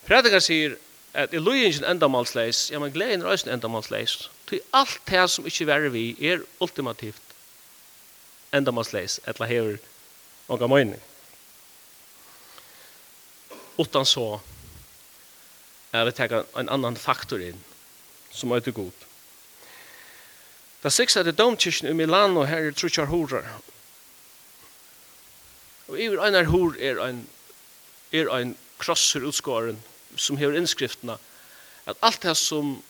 Predikar 0.04 0.44
sier 0.44 0.76
at 1.16 1.32
i 1.32 1.40
løyingen 1.40 1.88
endamalsleis, 1.88 2.66
ja, 2.68 2.84
men 2.84 2.92
gleden 2.92 3.24
er 3.24 3.32
også 3.32 3.48
endamalsleis, 3.48 4.26
til 4.50 4.60
alt 4.76 5.00
det 5.08 5.24
som 5.32 5.48
ikke 5.48 5.72
verre 5.72 5.96
vi 5.96 6.10
er 6.20 6.44
ultimativt 6.60 7.32
endamalsleis, 8.52 9.22
etla 9.24 9.48
hever 9.48 9.80
noga 10.50 10.68
møyning 10.68 11.00
utan 13.80 14.06
så 14.06 14.40
är 15.90 16.04
det 16.04 16.12
ta 16.12 16.44
en 16.54 16.68
annan 16.68 16.96
faktor 16.96 17.42
in 17.42 17.56
som 18.30 18.52
är 18.52 18.60
till 18.60 18.72
god. 18.72 18.92
Det 20.82 20.90
sexta 20.90 21.22
det 21.22 21.32
domkirken 21.32 21.88
i 21.88 21.94
Milano 21.94 22.42
här 22.42 22.62
är 22.62 22.72
trutjar 22.72 23.04
horar. 23.04 23.44
Og 25.88 25.98
i 25.98 26.06
einar 26.06 26.44
hor 26.44 26.76
er 26.78 27.00
ein 27.02 27.26
er 28.12 28.30
ein 28.30 28.56
krossur 28.78 29.26
utskåren 29.28 29.82
som 30.16 30.36
hever 30.36 30.56
innskriftna 30.56 31.18
at 31.86 31.96
alt 32.02 32.22
det 32.22 32.36
som 32.36 32.82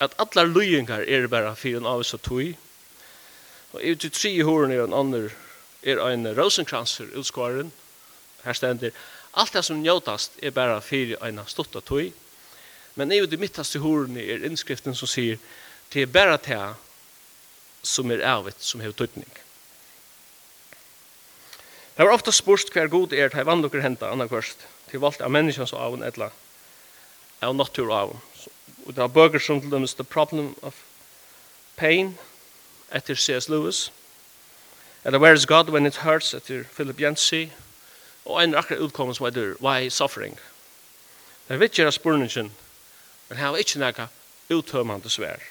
at 0.00 0.14
allar 0.18 0.46
løyingar 0.46 1.04
er 1.08 1.26
bara 1.26 1.54
fyrir 1.54 1.80
en 1.80 1.86
avisa 1.86 2.18
tui 2.18 2.56
og 3.72 3.82
i 3.82 3.94
til 3.94 4.10
tre 4.10 4.32
horen 4.42 4.72
er 4.72 4.84
ein 4.84 4.94
annar 4.94 5.30
er 5.82 6.02
ein 6.06 6.26
rosenkranser 6.36 7.10
utskåren 7.14 7.72
her 8.44 8.52
stendir 8.52 8.94
Alt 9.32 9.52
det 9.52 9.62
som 9.62 9.82
njótast 9.82 10.38
er 10.42 10.50
bara 10.50 10.80
fyrir 10.82 11.20
eina 11.22 11.44
stotta 11.46 11.80
tøy. 11.80 12.10
Men 12.98 13.12
i 13.12 13.20
det 13.26 13.38
midtaste 13.38 13.78
horene 13.78 14.22
er 14.22 14.44
innskriften 14.46 14.96
som 14.98 15.08
sier 15.08 15.38
det 15.92 16.02
er 16.02 16.10
bara 16.10 16.38
det 16.38 16.74
som 17.86 18.10
er 18.10 18.24
avvitt 18.26 18.62
som 18.62 18.82
hever 18.82 18.96
tøytning. 18.98 19.30
Det 21.96 22.06
var 22.06 22.14
ofta 22.14 22.32
spurt 22.32 22.72
hver 22.72 22.88
god 22.88 23.12
er 23.12 23.30
til 23.30 23.46
vann 23.46 23.62
dere 23.62 23.82
henta 23.84 24.10
annarkvørst 24.10 24.66
til 24.90 25.02
valgt 25.02 25.22
av 25.22 25.30
menneskens 25.30 25.74
avn 25.76 26.02
etla 26.06 26.30
av 27.44 27.54
natur 27.56 27.90
avn. 27.94 28.18
Og 28.86 28.94
det 28.94 29.02
var 29.02 29.14
bøker 29.14 29.42
som 29.42 29.60
til 29.60 29.86
The 29.86 30.04
Problem 30.04 30.54
of 30.62 30.74
Pain 31.76 32.16
etter 32.90 33.14
C.S. 33.14 33.48
Lewis 33.48 33.90
eller 35.04 35.18
Where 35.18 35.34
is 35.34 35.46
God 35.46 35.70
When 35.70 35.86
It 35.86 36.02
Hurts 36.04 36.34
etter 36.34 36.64
Philip 36.76 37.00
Yancey 37.00 37.50
og 38.30 38.42
en 38.42 38.54
akkurat 38.54 38.86
utkommet 38.86 39.16
som 39.16 39.26
heter 39.26 39.56
Why 39.60 39.90
Suffering. 39.90 40.38
Det 41.48 41.56
er 41.56 41.62
viktig 41.62 41.86
av 41.86 41.94
spurningen, 41.96 42.52
men 43.28 43.38
her 43.38 43.50
var 43.50 43.62
ikke 43.62 43.82
noe 43.82 44.06
uttømmende 44.54 45.10
svær. 45.10 45.42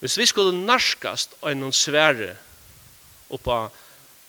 Hvis 0.00 0.18
vi 0.18 0.26
skulle 0.30 0.54
narskast 0.54 1.34
av 1.42 1.56
noen 1.58 1.74
svære 1.74 2.36
oppa, 3.34 3.68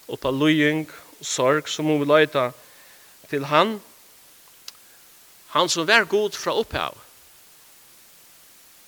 oppa 0.09 0.31
løying 0.33 0.87
og 1.19 1.25
sorg, 1.25 1.69
så 1.69 1.85
må 1.85 1.99
vi 2.01 2.09
løyta 2.09 2.49
til 3.29 3.45
han, 3.49 3.77
han 5.53 5.69
som 5.69 5.87
var 5.89 6.05
god 6.09 6.37
fra 6.37 6.53
opphav, 6.57 6.97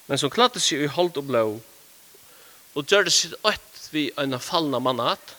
men 0.08 0.18
som 0.18 0.34
klatte 0.34 0.62
seg 0.62 0.86
i 0.86 0.94
holdt 0.94 1.18
og 1.22 1.30
blå, 1.30 1.46
og 2.74 2.88
gjør 2.88 3.06
det 3.08 3.14
sitt 3.14 3.38
øtt 3.46 3.86
vi 3.92 4.10
en 4.20 4.38
fallna 4.40 4.80
mannat, 4.80 5.36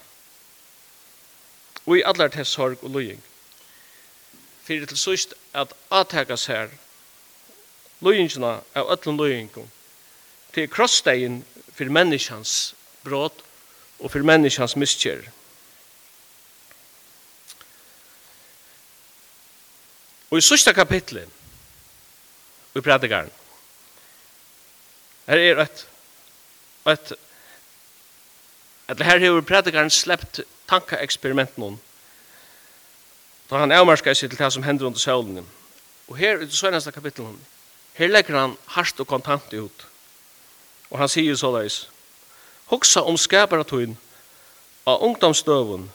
og 1.86 1.98
i 1.98 2.04
allar 2.06 2.28
til 2.28 2.46
sorg 2.46 2.84
og 2.84 2.90
løying. 2.90 3.22
Fyrir 4.62 4.86
til 4.86 4.98
sust 4.98 5.34
at 5.54 5.72
attakas 5.90 6.46
her 6.46 6.70
løyingina 8.02 8.58
av 8.74 8.90
öllum 8.94 9.18
løyingum 9.18 9.68
til 10.54 10.68
krossdegin 10.70 11.42
fyrir 11.74 11.92
menneskans 11.94 12.74
brot 13.04 13.42
og 13.98 14.10
fyrir 14.10 14.26
menneskans 14.26 14.76
miskjer. 14.76 15.22
Og 20.30 20.38
i 20.38 20.44
sørste 20.44 20.74
kapitlet 20.74 21.28
i 22.74 22.80
prædikaren 22.80 23.30
her 25.26 25.38
er 25.38 25.60
et, 25.62 25.84
et 26.88 27.12
et 28.90 29.04
her 29.06 29.18
har 29.20 29.40
prædikaren 29.40 29.90
sleppt 29.90 30.40
tankaeksperiment 30.72 31.58
noen. 31.60 31.78
Da 33.50 33.60
han 33.60 33.74
avmarskar 33.74 34.16
seg 34.16 34.32
til 34.32 34.40
det 34.40 34.52
som 34.54 34.64
hender 34.64 34.88
under 34.88 35.00
søvlen. 35.00 35.46
Og 36.08 36.16
her, 36.16 36.40
ut 36.40 36.48
det 36.48 36.56
søgneste 36.56 36.92
kapitlet, 36.92 37.36
her 37.94 38.08
legger 38.08 38.38
han 38.38 38.56
hardt 38.74 39.00
og 39.00 39.08
kontant 39.08 39.52
ut. 39.52 39.88
Og 40.90 40.98
han 41.00 41.08
sier 41.12 41.36
så 41.36 41.52
leis, 41.54 41.82
Hoksa 42.72 43.02
om 43.04 43.18
skaparatøyen 43.20 43.98
av 44.88 45.02
ungdomsdøven, 45.04 45.90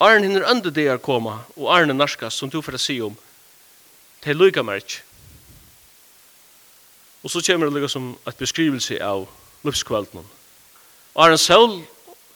Arne 0.00 0.24
hinner 0.24 0.46
andre 0.48 0.70
det 0.72 0.86
er 0.88 1.00
koma, 1.02 1.42
og 1.58 1.68
Arne 1.74 1.92
narskas, 1.92 2.38
som 2.38 2.48
du 2.50 2.62
får 2.62 2.78
si 2.80 3.00
om, 3.04 3.16
til 4.24 4.38
lykka 4.38 4.62
merk. 4.64 5.00
Og 7.22 7.30
så 7.30 7.42
kommer 7.44 7.68
det 7.68 7.74
lykka 7.76 7.90
som 7.92 8.14
et 8.28 8.38
beskrivelse 8.38 8.96
av 9.04 9.26
livskvelden. 9.66 10.24
Arne 11.16 11.38
Saul 11.38 11.82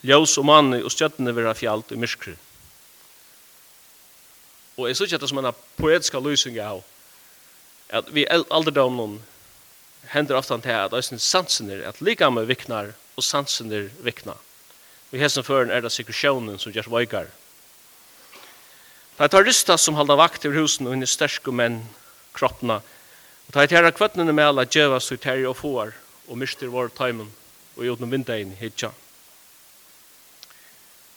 ljós 0.05 0.37
og 0.39 0.49
manni 0.49 0.83
og 0.85 0.93
stjøttene 0.93 1.33
vera 1.37 1.55
fjalt 1.57 1.93
i 1.95 1.99
myrkri. 2.01 2.35
Og 4.77 4.89
jeg 4.89 4.99
synes 4.99 5.15
ikke 5.15 5.31
som 5.31 5.41
en 5.41 5.55
poetiska 5.79 6.21
løsning 6.21 6.59
av 6.61 6.83
at 7.95 8.09
vi 8.13 8.27
alderdomnen 8.27 9.21
hender 10.11 10.37
ofta 10.37 10.59
til 10.59 10.75
at 10.75 10.93
æsne 10.97 11.21
sansener, 11.23 11.85
at 11.87 12.01
likamme 12.03 12.45
viknar 12.49 12.93
og 13.17 13.25
sansener 13.25 13.91
vikna. 14.03 14.35
Vi 15.11 15.21
hessen 15.23 15.47
føren 15.47 15.71
er 15.71 15.85
det 15.85 15.93
sikkursjonen 15.95 16.59
som 16.59 16.75
gjør 16.75 16.91
veigar. 16.91 17.29
Det 19.15 19.29
er 19.29 19.31
terrorister 19.31 19.79
som 19.79 19.95
halda 19.95 20.17
vakt 20.19 20.45
i 20.45 20.51
husen 20.51 20.89
og 20.89 20.97
henne 20.97 21.07
sterske 21.07 21.53
menn 21.55 21.85
kroppna. 22.35 22.81
Og 23.47 23.55
det 23.55 23.63
er 23.63 23.73
terra 23.77 23.95
kvötnene 23.95 24.35
med 24.35 24.49
alla 24.49 24.65
djevast 24.67 25.15
og 25.15 25.23
terri 25.23 25.47
og 25.47 25.57
får 25.61 25.95
og 26.27 26.39
myster 26.41 26.73
vår 26.73 26.91
taimen 26.99 27.31
og 27.77 27.85
i 27.85 27.93
utenom 27.93 28.11
vindein 28.11 28.57
hitja. 28.59 28.91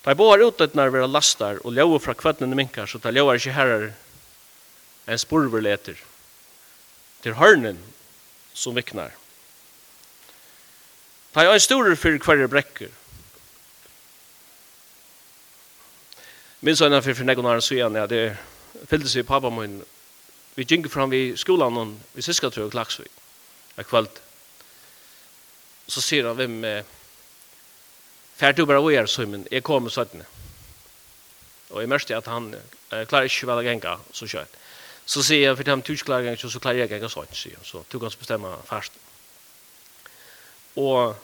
Da 0.08 0.14
jeg 0.14 0.22
bor 0.22 0.40
utdøttene 0.40 0.86
vera 0.88 1.08
lastar 1.12 1.58
og 1.68 1.74
ljøver 1.76 2.00
fra 2.00 2.14
kvøttene 2.16 2.56
minkar, 2.56 2.88
så 2.88 2.96
da 3.04 3.12
ljøver 3.12 3.42
ikke 3.42 3.56
herrer 3.58 3.90
en 5.04 5.20
sporverleter 5.20 6.00
til 7.26 7.36
hørnen 7.36 7.82
som 8.56 8.78
viknar. 8.80 9.12
Da 11.36 11.44
jeg 11.44 11.52
er 11.52 11.60
en 11.60 11.66
store 11.66 12.00
for 12.00 12.24
hverje 12.24 12.48
brekker. 12.48 12.96
Min 16.64 16.80
sønne 16.80 17.04
for 17.04 17.14
for 17.14 17.60
så 17.60 17.68
søgjene, 17.68 18.00
ja, 18.00 18.08
det 18.08 18.38
fyllde 18.88 19.12
seg 19.12 19.26
i 19.26 19.28
pappa 19.28 19.52
min. 19.52 19.82
Vi 20.56 20.64
gikk 20.64 20.88
fram 20.88 21.12
i 21.12 21.36
skolan 21.36 21.84
og 21.84 21.96
vi 22.14 22.22
tror 22.22 22.64
jeg 22.64 22.72
klaksvig, 22.72 23.12
Jeg 23.76 23.86
kvöld. 23.86 24.22
Så 25.88 26.02
sier 26.02 26.28
han 26.28 26.36
hvem... 26.38 26.64
Eh, 26.64 26.97
Fær 28.38 28.54
du 28.54 28.66
bara 28.66 28.82
så 29.08 29.08
Simon, 29.08 29.48
jeg 29.52 29.64
kommer 29.64 29.90
søttene. 29.90 30.26
Og 31.70 31.82
jeg 31.82 31.90
mørste 31.90 32.16
at 32.16 32.28
han 32.30 32.54
eh, 32.54 33.06
klarer 33.10 33.26
ikke 33.26 33.48
vel 33.50 33.62
å 33.64 33.66
genga 33.66 33.98
så 34.14 34.28
kjøtt. 34.30 34.54
Så 35.08 35.24
sier 35.24 35.48
jeg, 35.48 35.58
for 35.58 35.64
de 35.64 35.76
du 35.82 35.94
ikke 35.94 36.06
klarer 36.06 36.28
genga, 36.30 36.50
så 36.52 36.62
klarer 36.62 36.84
jeg 36.84 36.92
genga 36.92 37.10
sånn, 37.10 37.34
sier 37.34 37.58
Så 37.66 37.84
du 37.90 37.98
kan 38.00 38.14
bestemme 38.14 38.52
fast. 38.68 38.94
Og 40.78 41.16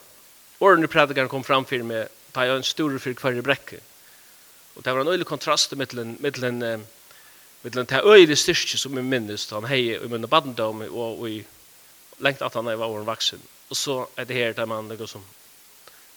årene 0.59 0.89
predikeren 0.89 1.29
kom 1.29 1.45
fram 1.45 1.67
for 1.69 1.85
meg, 1.85 2.09
da 2.33 2.47
jeg 2.47 2.57
en 2.57 2.65
stor 2.65 2.97
for 2.97 3.13
hver 3.21 3.45
brekke. 3.45 3.79
Og 4.73 4.83
det 4.83 4.93
var 4.93 5.03
en 5.03 5.13
øyelig 5.13 5.29
kontrast 5.29 5.75
mittelen, 5.77 6.17
mittelen, 6.19 6.87
mittelen 7.61 7.85
til 7.85 8.09
øyelig 8.09 8.39
styrke 8.41 8.79
som 8.81 8.97
jeg 8.97 9.05
minnes, 9.05 9.45
han 9.51 9.69
hei 9.69 9.83
i 9.93 10.09
munnen 10.09 10.31
badendom, 10.31 10.81
og, 10.89 11.21
og 11.21 12.23
lengt 12.25 12.41
at 12.41 12.57
han 12.57 12.65
var 12.65 12.89
åren 12.89 13.05
vaksen. 13.05 13.41
Og 13.69 13.77
så 13.77 14.01
er 14.17 14.25
det 14.25 14.39
her 14.39 14.57
der 14.57 14.65
man 14.65 14.89
liksom 14.89 15.21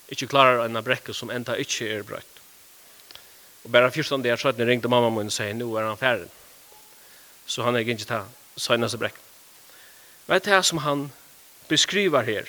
ikke 0.09 0.29
klarer 0.31 0.65
en 0.65 0.85
brekke 0.85 1.15
som 1.15 1.31
enda 1.31 1.57
ikke 1.59 1.89
er 1.91 2.03
brøtt. 2.07 2.41
Og 3.65 3.73
bare 3.73 3.91
først 3.91 4.23
det 4.23 4.31
er 4.31 4.37
så 4.37 4.53
ringte 4.59 4.89
mamma 4.89 5.11
min 5.11 5.27
og 5.27 5.33
sier, 5.33 5.55
nå 5.55 5.67
er 5.77 5.89
han 5.89 5.99
ferdig. 5.99 6.29
Så 7.47 7.63
han 7.63 7.75
er 7.75 7.83
ikke 7.83 8.05
ta 8.05 8.25
søgneste 8.57 8.99
brekken. 8.99 9.23
Vet 10.27 10.45
du 10.45 10.51
det 10.51 10.65
som 10.65 10.79
han 10.79 11.13
beskriver 11.69 12.23
her? 12.23 12.47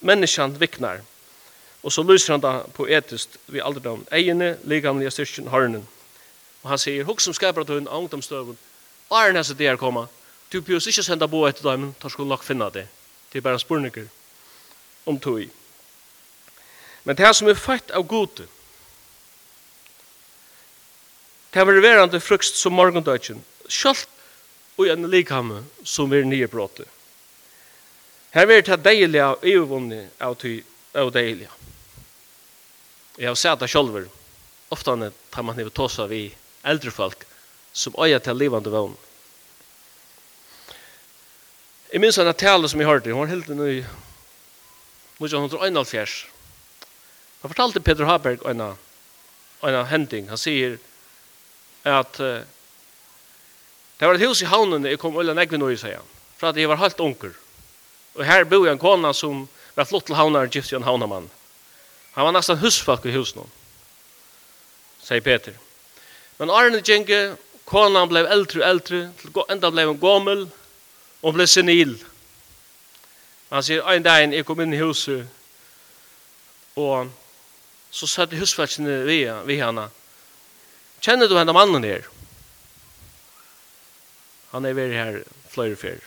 Menneskene 0.00 0.60
viknar, 0.60 1.00
og 1.82 1.92
så 1.92 2.02
lyser 2.02 2.32
han 2.32 2.40
da 2.40 2.62
vi 2.76 3.00
ved 3.46 3.62
alderdom, 3.64 4.06
egene, 4.12 4.58
ligamlige 4.64 5.10
styrkjen, 5.10 5.48
hørnen. 5.48 5.88
Og 6.62 6.70
han 6.70 6.78
sier, 6.78 7.04
hok 7.04 7.20
som 7.20 7.34
skaper 7.34 7.60
at 7.60 7.68
hun 7.68 7.86
er 7.86 8.56
Arne 9.10 9.38
hese 9.38 9.54
der 9.54 9.76
koma, 9.76 10.06
du 10.52 10.60
bjøs 10.62 10.86
ikke 10.86 11.02
senda 11.02 11.26
bo 11.26 11.44
etter 11.46 11.70
dem, 11.70 11.94
tar 12.00 12.08
skulle 12.08 12.28
nok 12.28 12.44
finna 12.46 12.68
det. 12.70 12.86
Det 13.32 13.38
er 13.38 13.46
bare 13.46 13.58
spurninger 13.58 14.08
om 15.06 15.18
tog. 15.20 15.46
Men 17.04 17.16
det 17.16 17.34
som 17.36 17.48
er 17.48 17.58
født 17.58 17.90
av 17.96 18.06
gode, 18.06 18.46
det 21.50 21.60
er 21.60 21.80
verande 21.82 22.20
frukst 22.20 22.60
som 22.60 22.76
morgendøtjen, 22.78 23.40
selv 23.68 24.06
og 24.78 24.88
en 24.88 25.08
likhamme 25.10 25.64
som 25.84 26.12
er 26.12 26.26
nye 26.28 26.48
bråte. 26.48 26.86
Her 28.30 28.50
er 28.50 28.62
det 28.62 28.84
deilige 28.84 29.26
og 29.26 29.42
øvevunne 29.42 30.04
av 30.20 30.36
tog 30.38 30.62
og 30.94 31.12
deilige. 31.14 31.50
Jeg 33.18 33.28
har 33.28 33.34
sett 33.36 33.60
det 33.60 33.70
selv, 33.70 34.06
ofte 34.70 35.12
tar 35.30 35.42
man 35.42 35.58
har 35.58 35.70
tåsa 35.74 36.06
vi 36.06 36.30
eldre 36.64 36.90
folk, 36.90 37.26
som 37.72 37.94
øyer 37.98 38.18
til 38.18 38.38
livande 38.38 38.70
vågne. 38.70 39.09
Jeg 41.90 42.00
minns 42.00 42.18
en 42.22 42.28
tale 42.38 42.68
som 42.70 42.78
jeg 42.78 42.86
hørte, 42.86 43.10
hun 43.10 43.24
var 43.24 43.32
helt 43.32 43.48
nå 43.50 43.64
i 43.66 43.80
1971. 45.18 46.12
Han 47.42 47.50
fortalte 47.50 47.82
Peter 47.82 48.06
Haberg 48.06 48.44
en, 48.46 48.60
en 49.66 49.78
hending. 49.90 50.28
Han 50.30 50.38
sier 50.38 50.76
at 51.82 52.20
uh, 52.22 52.46
det 53.98 54.06
var 54.06 54.14
et 54.14 54.22
hus 54.22 54.42
i 54.44 54.48
havnen 54.48 54.86
jeg 54.86 55.00
kom 55.02 55.18
øyne 55.18 55.34
negve 55.34 55.58
nå 55.58 55.72
i, 55.72 55.80
sier 55.80 55.98
han, 55.98 56.12
for 56.38 56.52
at 56.52 56.60
jeg 56.60 56.70
var 56.70 56.78
helt 56.78 57.02
unker. 57.02 57.34
Og 58.14 58.22
her 58.24 58.46
bor 58.46 58.70
en 58.70 58.78
kona 58.78 59.10
som 59.16 59.48
var 59.74 59.88
flott 59.90 60.06
til 60.06 60.18
havner, 60.18 60.46
gift 60.46 60.70
i 60.70 60.78
en 60.78 60.86
havnamann. 60.86 61.26
Han 62.14 62.28
var 62.28 62.36
nesten 62.38 62.62
husfolk 62.62 63.04
i 63.10 63.16
husen, 63.16 63.50
sier 65.02 65.26
Peter. 65.26 65.58
Men 66.38 66.54
Arne 66.54 66.84
Gjenge, 66.86 67.34
konan 67.66 68.08
blev 68.08 68.30
eldre 68.30 68.62
og 68.62 68.70
eldre, 68.70 69.02
enda 69.50 69.74
blev 69.74 69.90
en 69.90 70.00
gommel, 70.00 70.46
og 71.22 71.34
ble 71.36 71.46
senil. 71.46 71.96
Han 73.50 73.64
sier, 73.66 73.82
en 73.82 74.04
dag 74.04 74.22
jeg 74.30 74.46
kom 74.46 74.60
inn 74.62 74.74
i 74.74 74.80
huset, 74.80 75.26
og 76.78 77.10
så 77.90 78.06
satt 78.06 78.36
husfælsene 78.38 79.02
vi, 79.08 79.24
vi 79.46 79.58
henne. 79.58 79.88
Kjenner 81.02 81.28
du 81.28 81.36
henne 81.38 81.54
mannen 81.56 81.84
her? 81.84 82.06
Han 84.52 84.64
er 84.64 84.76
ved 84.78 84.94
her 84.94 85.22
flere 85.50 85.76
fyr. 85.76 85.98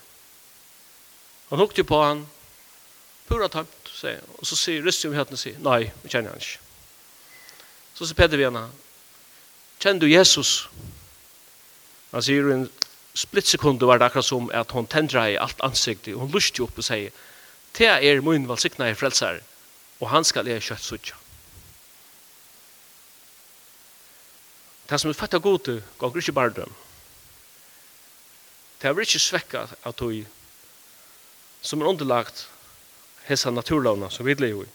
Han 1.50 1.60
hukte 1.60 1.84
på 1.84 2.00
han, 2.04 2.24
pura 3.28 3.48
tamt, 3.52 3.92
sier, 3.94 4.24
og 4.40 4.48
så 4.48 4.58
sier 4.58 4.84
Røstjum 4.84 5.12
om 5.14 5.20
høttene, 5.20 5.40
sier, 5.40 5.60
nei, 5.64 5.92
vi 6.04 6.12
kjenner 6.12 6.34
han 6.34 6.42
ikke. 6.42 6.60
Så 7.94 8.08
sier 8.08 8.18
Peter 8.18 8.40
ved 8.40 8.48
henne, 8.50 8.64
kjenner 9.84 10.02
du 10.02 10.10
Jesus? 10.10 10.54
Han 12.12 12.24
sier, 12.26 12.66
splittsekundet 13.14 13.88
var 13.88 14.00
det 14.00 14.06
akkurat 14.06 14.26
som 14.26 14.50
at 14.54 14.72
hon 14.72 14.88
tendra 14.88 15.28
i 15.30 15.38
alt 15.38 15.62
ansiktet, 15.62 16.16
og 16.16 16.26
hon 16.26 16.34
lusti 16.34 16.64
opp 16.66 16.78
og 16.78 16.88
sier, 16.88 17.14
«Te 17.74 17.90
er 17.90 18.22
min 18.22 18.48
valsikna 18.50 18.90
i 18.90 18.98
frelsar, 18.98 19.42
og 20.00 20.10
han 20.10 20.26
skal 20.26 20.50
jeg 20.50 20.66
kjøtt 20.66 20.86
suttja». 20.86 21.20
Det 24.90 25.00
som 25.00 25.10
er 25.10 25.18
fattig 25.18 25.42
gode, 25.42 25.80
ganger 26.00 26.22
ikke 26.22 26.36
bare 26.36 26.54
dem. 26.54 26.74
Det 28.82 28.90
er 28.90 29.00
ikke 29.00 29.22
svekka 29.22 29.68
av 29.88 29.94
tog 29.96 30.26
som 31.64 31.82
er 31.82 31.88
underlagt 31.88 32.48
hessa 33.30 33.50
naturlovna 33.50 34.10
som 34.12 34.28
vi 34.28 34.36
lever 34.36 34.68
i. 34.68 34.72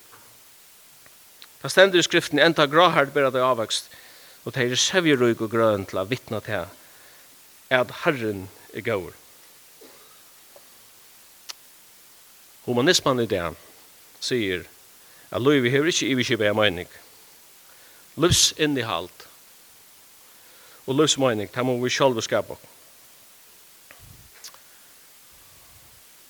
Det 1.62 1.70
stender 1.70 2.00
i 2.00 2.06
skriften, 2.06 2.40
«Enta 2.40 2.66
grahard 2.66 3.12
bera 3.12 3.30
det 3.34 3.42
avvekst, 3.44 3.90
og 4.46 4.54
det 4.54 4.64
er 4.64 4.80
sevjerøyk 4.80 5.42
og 5.44 5.50
grøn 5.52 5.84
til 5.86 6.00
å 6.00 6.06
vittna 6.08 6.40
til 6.40 6.70
at 7.70 7.90
Herren 8.04 8.48
er 8.74 8.80
gaur. 8.80 9.12
Humanismen 12.64 13.20
i 13.20 13.28
det 13.28 13.44
sier 14.20 14.64
at 15.30 15.42
lov 15.42 15.62
vi 15.64 15.72
hever 15.72 15.92
ikke 15.92 16.08
i 16.08 16.16
vi 16.16 16.24
kjøpe 16.24 16.48
jeg 16.48 16.56
meining. 16.56 16.88
Livs 18.16 18.50
innihalt 18.56 19.26
og 20.88 20.96
livs 20.96 21.18
meining, 21.20 21.50
det 21.52 21.64
må 21.64 21.76
vi 21.82 21.92
sjálf 21.92 22.20
skapa. 22.24 22.56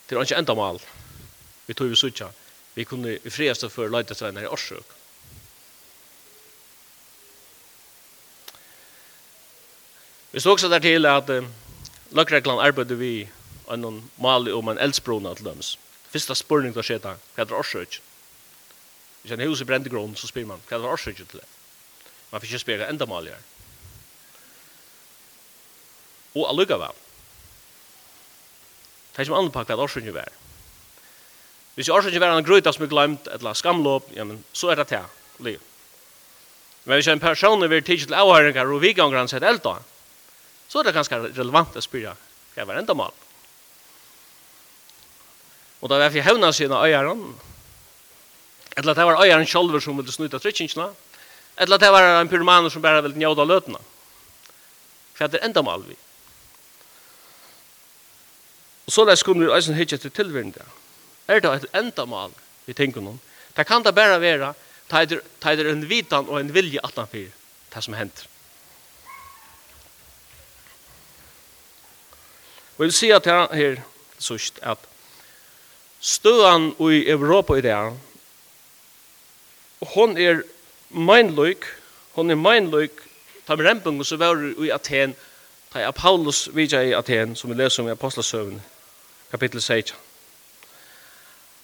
Det 0.08 0.16
er 0.16 0.24
ikke 0.24 0.38
enda 0.40 0.54
mal. 0.56 0.80
Vi 1.66 1.74
tog 1.76 1.90
vi 1.90 1.96
suttja. 1.96 2.30
Vi 2.74 2.84
kunne 2.88 3.18
i 3.18 3.30
friaste 3.30 3.68
for 3.70 3.90
leite 3.92 4.14
til 4.14 4.30
en 4.30 4.40
her 4.40 4.48
årsøk. 4.48 4.94
Vi 10.32 10.40
så 10.40 10.52
også 10.52 10.68
der 10.68 10.78
til 10.78 11.06
at 11.06 11.30
um, 11.30 11.48
løkreglan 12.12 12.60
arbeidde 12.60 12.98
vi 12.98 13.28
en 13.72 14.10
mali 14.20 14.52
om 14.52 14.68
en 14.68 14.78
eldsbrona 14.78 15.34
til 15.34 15.44
dømes. 15.44 15.78
Fyrsta 16.12 16.34
spurning 16.36 16.72
til 16.72 16.82
å 16.82 16.84
skjeta, 16.84 17.14
hva 17.36 17.44
er 17.44 17.54
årsøk? 17.56 18.00
Hvis 19.22 19.32
en 19.32 19.44
hus 19.48 19.60
i 19.60 19.68
brendegrunn, 19.68 20.16
så 20.16 20.28
spyr 20.28 20.46
man, 20.48 20.60
hva 20.68 20.76
er 20.76 20.88
årsøk 20.88 21.16
til 21.16 21.40
det? 21.40 21.46
Man 22.30 22.40
får 22.40 22.48
ikke 22.48 22.62
spyrja 22.64 22.88
enda 22.88 23.08
mali 23.08 23.32
her. 23.32 23.44
Og 26.36 26.48
allugavel. 26.48 26.96
Det 29.12 29.24
er 29.24 29.28
ikke 29.28 29.40
andre 29.40 29.56
pakk 29.56 29.72
hva 29.72 29.84
årsøk 29.88 30.12
var. 30.14 30.32
Hvis 31.74 31.88
årsøk 31.88 32.20
var 32.20 32.36
en 32.36 32.44
grøyta 32.44 32.72
som 32.72 32.84
er 32.84 32.92
glemt, 32.92 33.28
eller 33.32 33.56
skamlåp, 33.56 34.12
ja, 34.16 34.24
men 34.28 34.44
så 34.52 34.72
er 34.72 34.80
det 34.80 34.90
det, 34.90 35.04
liv. 35.40 35.60
Men 36.84 36.98
hvis 36.98 37.08
en 37.08 37.20
person 37.20 37.62
er 37.62 37.80
tidsel 37.80 38.14
avhøringar 38.14 38.68
og 38.68 39.14
han 39.14 39.28
sett 39.28 39.44
elda, 39.44 39.78
så 40.68 40.80
er 40.80 40.88
det 40.88 40.94
ganske 40.96 41.18
relevant 41.32 41.76
å 41.76 41.82
spørre 41.84 42.14
hva 42.54 42.66
var 42.66 42.80
enda 42.80 42.94
mal. 42.96 43.14
Og 45.78 45.90
da 45.90 46.00
var 46.00 46.10
jeg 46.14 46.26
hevna 46.26 46.50
sine 46.52 46.80
øyeren, 46.82 47.22
eller 48.76 48.92
at 48.92 48.98
det 48.98 49.06
var 49.06 49.22
øyeren 49.22 49.46
selv 49.46 49.78
som 49.80 49.96
ville 49.96 50.12
snuta 50.12 50.40
trykkingene, 50.42 50.90
eller 51.58 51.74
at 51.74 51.80
det 51.80 51.92
var 51.94 52.20
en 52.20 52.30
pyromaner 52.30 52.70
som 52.70 52.82
bare 52.82 53.02
ville 53.02 53.18
njøda 53.18 53.46
løtene. 53.46 53.80
Hva 55.18 55.26
er 55.26 55.32
det 55.34 55.42
enda 55.46 55.62
mal 55.66 55.82
vi? 55.86 55.96
Og 58.86 58.94
så 58.94 59.04
lest 59.04 59.20
skulle 59.24 59.44
vi 59.44 59.52
eisen 59.52 59.76
hitje 59.76 59.98
til 59.98 60.10
tilvirende. 60.10 60.58
der. 60.58 60.74
Er 61.28 61.40
det 61.40 61.50
et 61.54 61.74
endamal 61.76 62.30
vi 62.66 62.72
tenker 62.72 63.00
noen? 63.00 63.20
Det 63.56 63.66
kan 63.66 63.82
det 63.84 63.94
bare 63.94 64.20
være, 64.20 64.54
det 64.90 65.20
er 65.44 65.70
en 65.72 65.88
vitan 65.88 66.28
og 66.28 66.40
en 66.40 66.54
vilje 66.54 66.80
at 66.84 66.94
han 66.96 67.06
fyrer, 67.06 67.34
det 67.74 67.84
som 67.84 67.94
hender. 67.94 68.37
Og 72.78 72.84
jeg 72.84 72.86
vil 72.86 72.92
si 72.92 73.10
at 73.10 73.26
jeg 73.26 73.48
her 73.52 73.76
sørst, 74.18 74.58
at 74.62 74.78
støen 76.00 76.70
i 76.78 77.10
Europa 77.10 77.54
i 77.54 77.60
det, 77.60 77.74
hon 79.82 80.18
er 80.18 80.42
meinløyk, 80.90 81.66
hon 82.14 82.30
er 82.30 82.38
meinløyk, 82.38 83.02
ta 83.46 83.56
med 83.56 83.86
og 83.86 84.06
så 84.06 84.16
var 84.16 84.62
i 84.64 84.70
Aten, 84.70 85.16
ta 85.72 85.82
av 85.82 85.92
Paulus 85.92 86.48
vidja 86.54 86.80
i 86.80 86.92
Aten, 86.92 87.36
som 87.36 87.50
vi 87.50 87.56
leser 87.56 87.82
om 87.82 87.88
i 87.88 87.92
Apostelsøvn, 87.92 88.62
kapittel 89.30 89.62
6. 89.62 89.94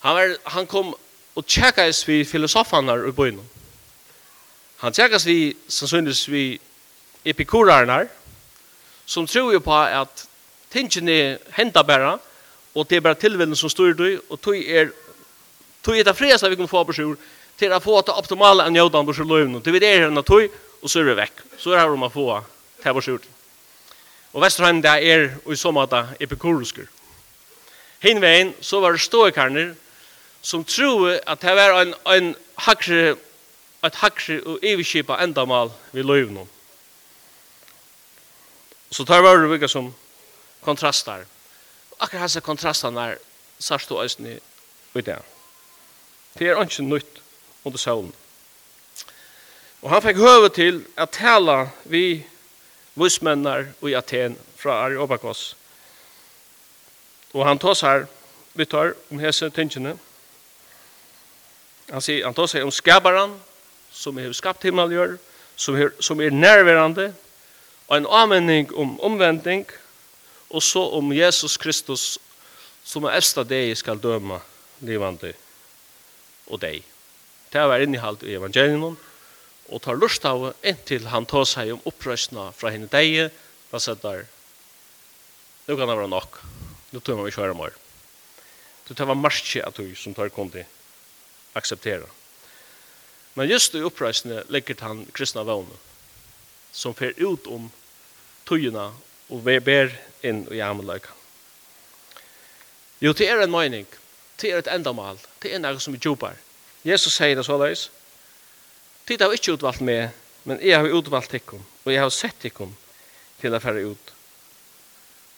Han, 0.01 0.17
var, 0.17 0.37
han 0.45 0.67
kom 0.67 0.95
og 1.35 1.47
tjekkais 1.47 2.09
vi 2.09 2.25
filosofene 2.25 3.09
i 3.09 3.13
byen. 3.13 3.41
Han 4.83 4.93
tjekkais 4.93 5.27
vi, 5.27 5.57
sannsynligvis 5.69 6.29
vi 6.29 6.61
epikurarnar 7.25 8.07
som 9.07 9.27
tror 9.27 9.53
jo 9.53 9.61
på 9.61 9.75
at 9.75 10.27
tingene 10.75 11.39
henta 11.55 11.85
bara, 11.87 12.17
og 12.75 12.89
det 12.91 12.99
er 12.99 13.05
bara 13.07 13.19
tilvillen 13.19 13.57
som 13.57 13.71
styrer 13.71 13.95
du, 13.95 14.09
og 14.29 14.41
tog 14.43 14.59
er, 14.59 14.91
tog 15.85 15.99
er 15.99 16.07
det 16.07 16.17
frieste 16.19 16.51
vi 16.51 16.59
kan 16.59 16.71
få 16.71 16.83
på 16.85 16.97
sjur, 16.97 17.15
til 17.59 17.71
å 17.71 17.79
få 17.83 18.01
det 18.03 18.17
optimale 18.19 18.67
av 18.67 18.75
njødan 18.75 19.07
på 19.07 19.15
sjur 19.15 19.31
løyvn, 19.31 19.61
det 19.63 19.75
vi 19.75 19.85
er 19.87 20.09
henne 20.09 20.27
tog, 20.27 20.51
og 20.83 20.91
så 20.91 21.01
er 21.01 21.09
vi 21.13 21.17
vekk. 21.23 21.45
Så 21.59 21.73
er 21.73 21.87
det 21.87 22.01
man 22.01 22.13
få 22.13 22.27
det 22.83 22.95
på 22.97 23.05
sjur. 23.05 23.23
Og 24.35 24.43
Vesterheim, 24.43 24.83
det 24.83 24.91
er 24.91 25.29
i 25.47 25.57
så 25.57 25.71
måte 25.71 26.03
epikurusker. 26.21 26.89
Hinveien, 28.03 28.51
så 28.61 28.81
var 28.83 28.93
det 28.93 29.01
ståkarner, 29.01 29.75
som 30.43 30.65
tror 30.65 31.15
at 31.25 31.41
det 31.41 31.55
var 31.57 31.79
en, 31.81 31.95
en 32.11 32.35
hakre, 32.67 33.15
et 33.87 34.01
hakre 34.03 34.41
og 34.43 34.67
evigkipa 34.67 35.17
endamal 35.23 35.71
vi 35.95 36.03
løyvn. 36.03 36.43
Så 38.91 39.07
tar 39.07 39.23
vi 39.23 39.31
over 39.31 39.47
vilka 39.49 39.69
som 39.71 39.95
kontrastar. 40.65 41.25
Akkurat 42.01 42.25
hans 42.25 42.39
kontrastarna 42.43 43.11
er 43.13 43.23
sørst 43.61 43.93
og 43.93 44.05
æsni 44.05 44.39
i 44.95 45.01
det. 45.01 45.19
Det 46.39 46.49
er 46.49 46.63
ikke 46.63 46.83
nytt 46.83 47.21
under 47.65 47.79
søvn. 47.79 48.15
Og 49.83 49.91
han 49.91 50.03
fikk 50.03 50.17
høve 50.17 50.49
til 50.49 50.85
at 50.97 51.13
tala 51.13 51.69
vi 51.85 52.25
vismennar 52.95 53.69
i 53.85 53.93
Aten 53.95 54.39
fra 54.57 54.81
Areopagos. 54.87 55.57
Og 57.35 57.47
han 57.47 57.59
tås 57.59 57.81
her, 57.81 58.07
vi 58.55 58.65
tar 58.65 58.95
om 59.11 59.19
hese 59.19 59.51
tingene. 59.51 59.99
Han, 61.91 62.01
sier, 62.01 62.25
han 62.25 62.35
tås 62.35 62.55
her 62.57 62.65
om 62.65 62.73
skabaran, 62.73 63.35
som 63.93 64.19
er 64.19 64.33
skapt 64.33 64.63
himmeljør, 64.63 65.19
som 65.57 65.77
er, 65.77 65.91
som 66.01 66.21
er 66.21 66.31
nærværende, 66.31 67.13
og 67.89 67.97
en 67.97 68.07
avmenning 68.09 68.73
om 68.75 69.01
omvending, 69.01 69.67
og 70.55 70.63
så 70.63 70.85
om 70.97 71.13
Jesus 71.15 71.57
Kristus 71.59 72.05
som 72.87 73.07
er 73.09 73.19
æsta 73.19 73.43
deg 73.49 73.73
skal 73.79 73.99
døma 73.99 74.39
livande 74.85 75.33
og 76.47 76.61
deg. 76.63 76.85
Det 77.51 77.65
var 77.71 77.83
innehalt 77.83 78.23
i 78.27 78.37
evangelium 78.39 78.95
og 78.95 79.83
tar 79.83 79.99
lust 79.99 80.27
av 80.29 80.53
inntil 80.63 81.09
han 81.11 81.27
tar 81.27 81.47
seg 81.49 81.73
om 81.75 81.85
opprøsna 81.89 82.51
fra 82.55 82.71
henne 82.75 82.91
deg 82.93 83.33
hva 83.73 83.81
der 84.03 84.27
nu 85.65 85.73
kan 85.75 85.89
det 85.89 85.97
være 85.97 86.13
nok. 86.13 86.43
Nu 86.93 87.01
tar 87.01 87.17
man 87.17 87.27
ikke 87.27 87.41
høre 87.41 87.57
mer. 87.57 87.73
Du 88.87 88.93
det 88.95 89.07
var 89.09 89.17
marsje 89.17 89.65
at 89.65 89.81
du 89.81 89.95
som 89.97 90.15
tar 90.15 90.29
kom 90.29 90.51
til 90.53 90.69
akseptera 91.57 92.11
men 93.35 93.51
just 93.51 93.75
i 93.75 93.83
opprøsne 93.83 94.45
legger 94.53 94.79
han 94.87 95.05
kristna 95.15 95.43
vågne 95.47 95.79
som 96.75 96.95
fer 96.95 97.15
ut 97.19 97.47
om 97.51 97.69
tøyene 98.47 98.91
og 99.31 99.43
ber 99.47 99.95
inn 100.25 100.47
i 100.53 100.63
amaløyka. 100.65 101.13
Jo, 103.05 103.13
det 103.13 103.29
er 103.29 103.43
en 103.43 103.53
mening. 103.53 103.87
Det 104.41 104.51
er 104.51 104.63
et 104.63 104.71
endamal. 104.73 105.19
Det 105.43 105.53
er 105.53 105.61
noe 105.63 105.81
som 105.83 105.95
er 105.95 106.03
djupar. 106.03 106.39
Jesus 106.85 107.17
sier 107.17 107.37
det 107.37 107.45
så 107.47 107.59
løys. 107.61 107.89
Tid 109.05 109.21
har 109.21 109.33
ikke 109.37 109.59
utvalgt 109.59 109.85
meg, 109.85 110.15
men 110.49 110.61
jeg 110.65 110.81
har 110.81 110.97
utvalgt 110.97 111.33
tikkum, 111.33 111.61
og 111.85 111.93
jeg 111.93 112.01
har 112.01 112.13
sett 112.13 112.39
tikkum 112.41 112.73
til 113.41 113.53
å 113.53 113.61
fære 113.61 113.85
ut 113.93 114.13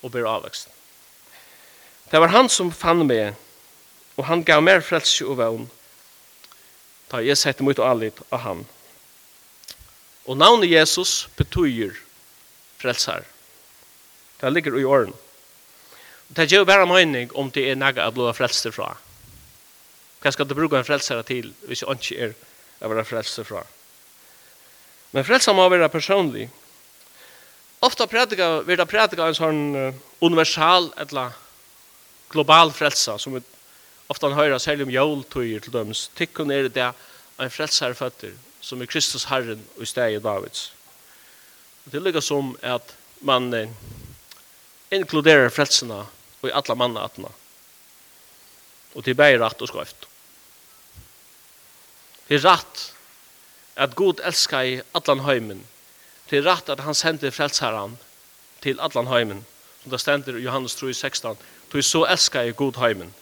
og 0.02 0.12
bli 0.14 0.22
avvekst. 0.22 0.70
Det 2.10 2.20
var 2.22 2.30
han 2.30 2.48
som 2.52 2.70
fann 2.70 3.02
meg, 3.08 3.34
og 4.16 4.28
han 4.30 4.44
gav 4.46 4.62
mer 4.62 4.82
frelse 4.86 5.26
og 5.26 5.40
vevn, 5.40 5.66
da 7.10 7.22
jeg 7.22 7.38
sette 7.38 7.66
mot 7.66 7.78
allit 7.82 8.18
av 8.30 8.42
han. 8.46 8.62
Og 10.26 10.38
navnet 10.38 10.70
Jesus 10.70 11.26
betyr 11.38 11.98
frelsar. 12.78 13.26
Det 14.40 14.52
ligger 14.52 14.78
i 14.78 14.84
åren. 14.84 15.14
Det 16.28 16.48
gjør 16.50 16.64
bare 16.64 16.86
mening 16.86 17.30
om 17.36 17.50
det 17.50 17.70
er 17.70 17.78
nægget 17.78 18.04
å 18.04 18.14
bli 18.14 18.32
frelster 18.34 18.74
fra. 18.74 18.96
Hva 20.20 20.32
skal 20.34 20.48
du 20.48 20.56
bruke 20.58 20.78
en 20.78 20.86
frelsere 20.86 21.22
til 21.22 21.52
hvis 21.68 21.84
du 21.84 21.92
ikke 21.92 22.28
er 22.28 22.36
å 22.82 22.90
være 22.90 23.06
frelster 23.06 23.46
fra? 23.46 23.62
Men 25.12 25.24
frelser 25.24 25.54
må 25.54 25.68
være 25.70 25.88
personlig. 25.88 26.48
Ofta 27.80 28.06
prædika, 28.06 28.62
vil 28.66 28.78
det 28.80 28.88
prædika 28.88 29.28
en 29.28 29.38
sånn 29.38 29.92
universal 30.24 30.90
eller 30.98 31.36
global 32.32 32.72
frelsa 32.74 33.18
som 33.20 33.36
vi 33.36 33.42
ofta 34.10 34.32
hører 34.34 34.58
særlig 34.58 34.86
om 34.86 34.94
jóltøyer 34.94 35.62
til 35.62 35.72
døms. 35.72 36.08
Tykkun 36.18 36.50
er 36.50 36.68
det 36.68 36.90
en 37.38 37.52
frelsare 37.52 37.94
føtter 37.94 38.34
som 38.60 38.82
er 38.82 38.90
Kristus 38.90 39.28
Herren 39.30 39.62
og 39.76 39.86
i 39.86 40.18
Davids. 40.18 40.72
Det 41.84 42.02
ligger 42.02 42.20
som 42.20 42.56
at 42.62 42.94
man 43.20 43.52
inkluderer 44.90 45.48
frelsene 45.48 46.06
och 46.40 46.48
i 46.48 46.52
alle 46.52 46.74
mannatene. 46.74 47.28
Og 48.94 49.04
til 49.04 49.14
begge 49.14 49.40
rett 49.42 49.62
og 49.62 49.68
skøyft. 49.68 50.06
Det 52.28 52.34
är 52.34 52.44
rett 52.48 52.92
at 53.76 53.96
Gud 53.96 54.20
elskar 54.24 54.62
i 54.62 54.82
allan 54.94 55.20
heimen. 55.20 55.66
Det 56.30 56.38
är 56.38 56.42
rett 56.42 56.68
at 56.68 56.80
han 56.80 56.94
sender 56.94 57.30
frelsaren 57.30 57.98
til 58.62 58.80
allan 58.80 59.06
heimen. 59.06 59.46
Som 59.82 59.90
det 59.90 60.00
stender 60.00 60.36
i 60.36 60.42
Johannes 60.42 60.74
3, 60.74 60.94
16. 60.94 61.36
Du 61.72 61.82
så 61.82 62.04
elskar 62.04 62.42
i 62.42 62.50
god 62.50 62.76
heimen. 62.76 63.14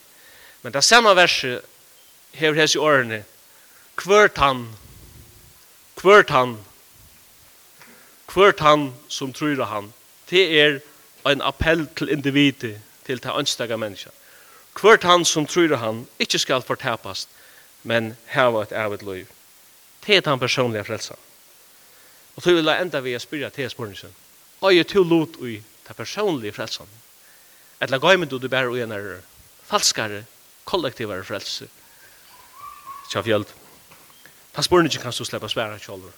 Men 0.62 0.72
det 0.72 0.85
samme 0.85 1.16
verset 1.16 1.61
hever 2.33 2.59
hans 2.59 2.74
i 2.74 2.79
årene. 2.79 3.24
Kvørt 3.96 4.38
han, 4.38 4.68
kvørt 5.96 6.31
han, 6.31 6.59
kvørt 8.27 8.61
han 8.61 8.94
som 9.09 9.33
tror 9.33 9.64
han. 9.64 9.92
Det 10.31 10.61
er 10.61 10.81
en 11.33 11.43
appell 11.43 11.87
til 11.97 12.09
individet, 12.09 12.81
til 13.07 13.23
det 13.23 13.33
ønstega 13.39 13.77
menneska. 13.77 14.11
Hvert 14.81 15.05
han 15.05 15.25
som 15.25 15.47
tror 15.47 15.77
han, 15.77 16.07
ikke 16.19 16.39
skal 16.39 16.63
fortapast, 16.63 17.29
men 17.83 18.17
hava 18.27 18.63
et 18.63 18.73
evet 18.73 19.03
liv. 19.03 19.27
Det 20.07 20.17
er 20.17 20.31
han 20.31 20.39
personlige 20.39 20.85
frelsa. 20.85 21.15
Og 22.37 22.43
så 22.43 22.53
vil 22.53 22.65
jeg 22.65 22.83
enda 22.83 23.01
vi 23.01 23.19
spyrja 23.19 23.49
til 23.49 23.71
spørningen. 23.71 24.15
Og 24.61 24.77
jeg 24.77 24.87
tog 24.87 25.07
lot 25.07 25.37
i 25.41 25.63
det 25.89 25.97
personlige 25.97 26.53
frelsan. 26.53 26.89
Etla 27.81 27.99
gaimen 27.99 28.29
du 28.29 28.39
du 28.39 28.49
bærer 28.49 28.73
ui 28.73 28.81
enn 28.81 28.95
falskare, 29.65 30.25
kollektivare 30.65 31.25
frelse. 31.25 31.69
Tja 33.11 33.23
fjöld. 33.23 33.47
Ta 34.55 34.63
spurningen 34.63 35.03
kan 35.03 35.13
du 35.13 35.25
släppa 35.25 35.49
svära 35.49 35.79
kjolver. 35.79 36.13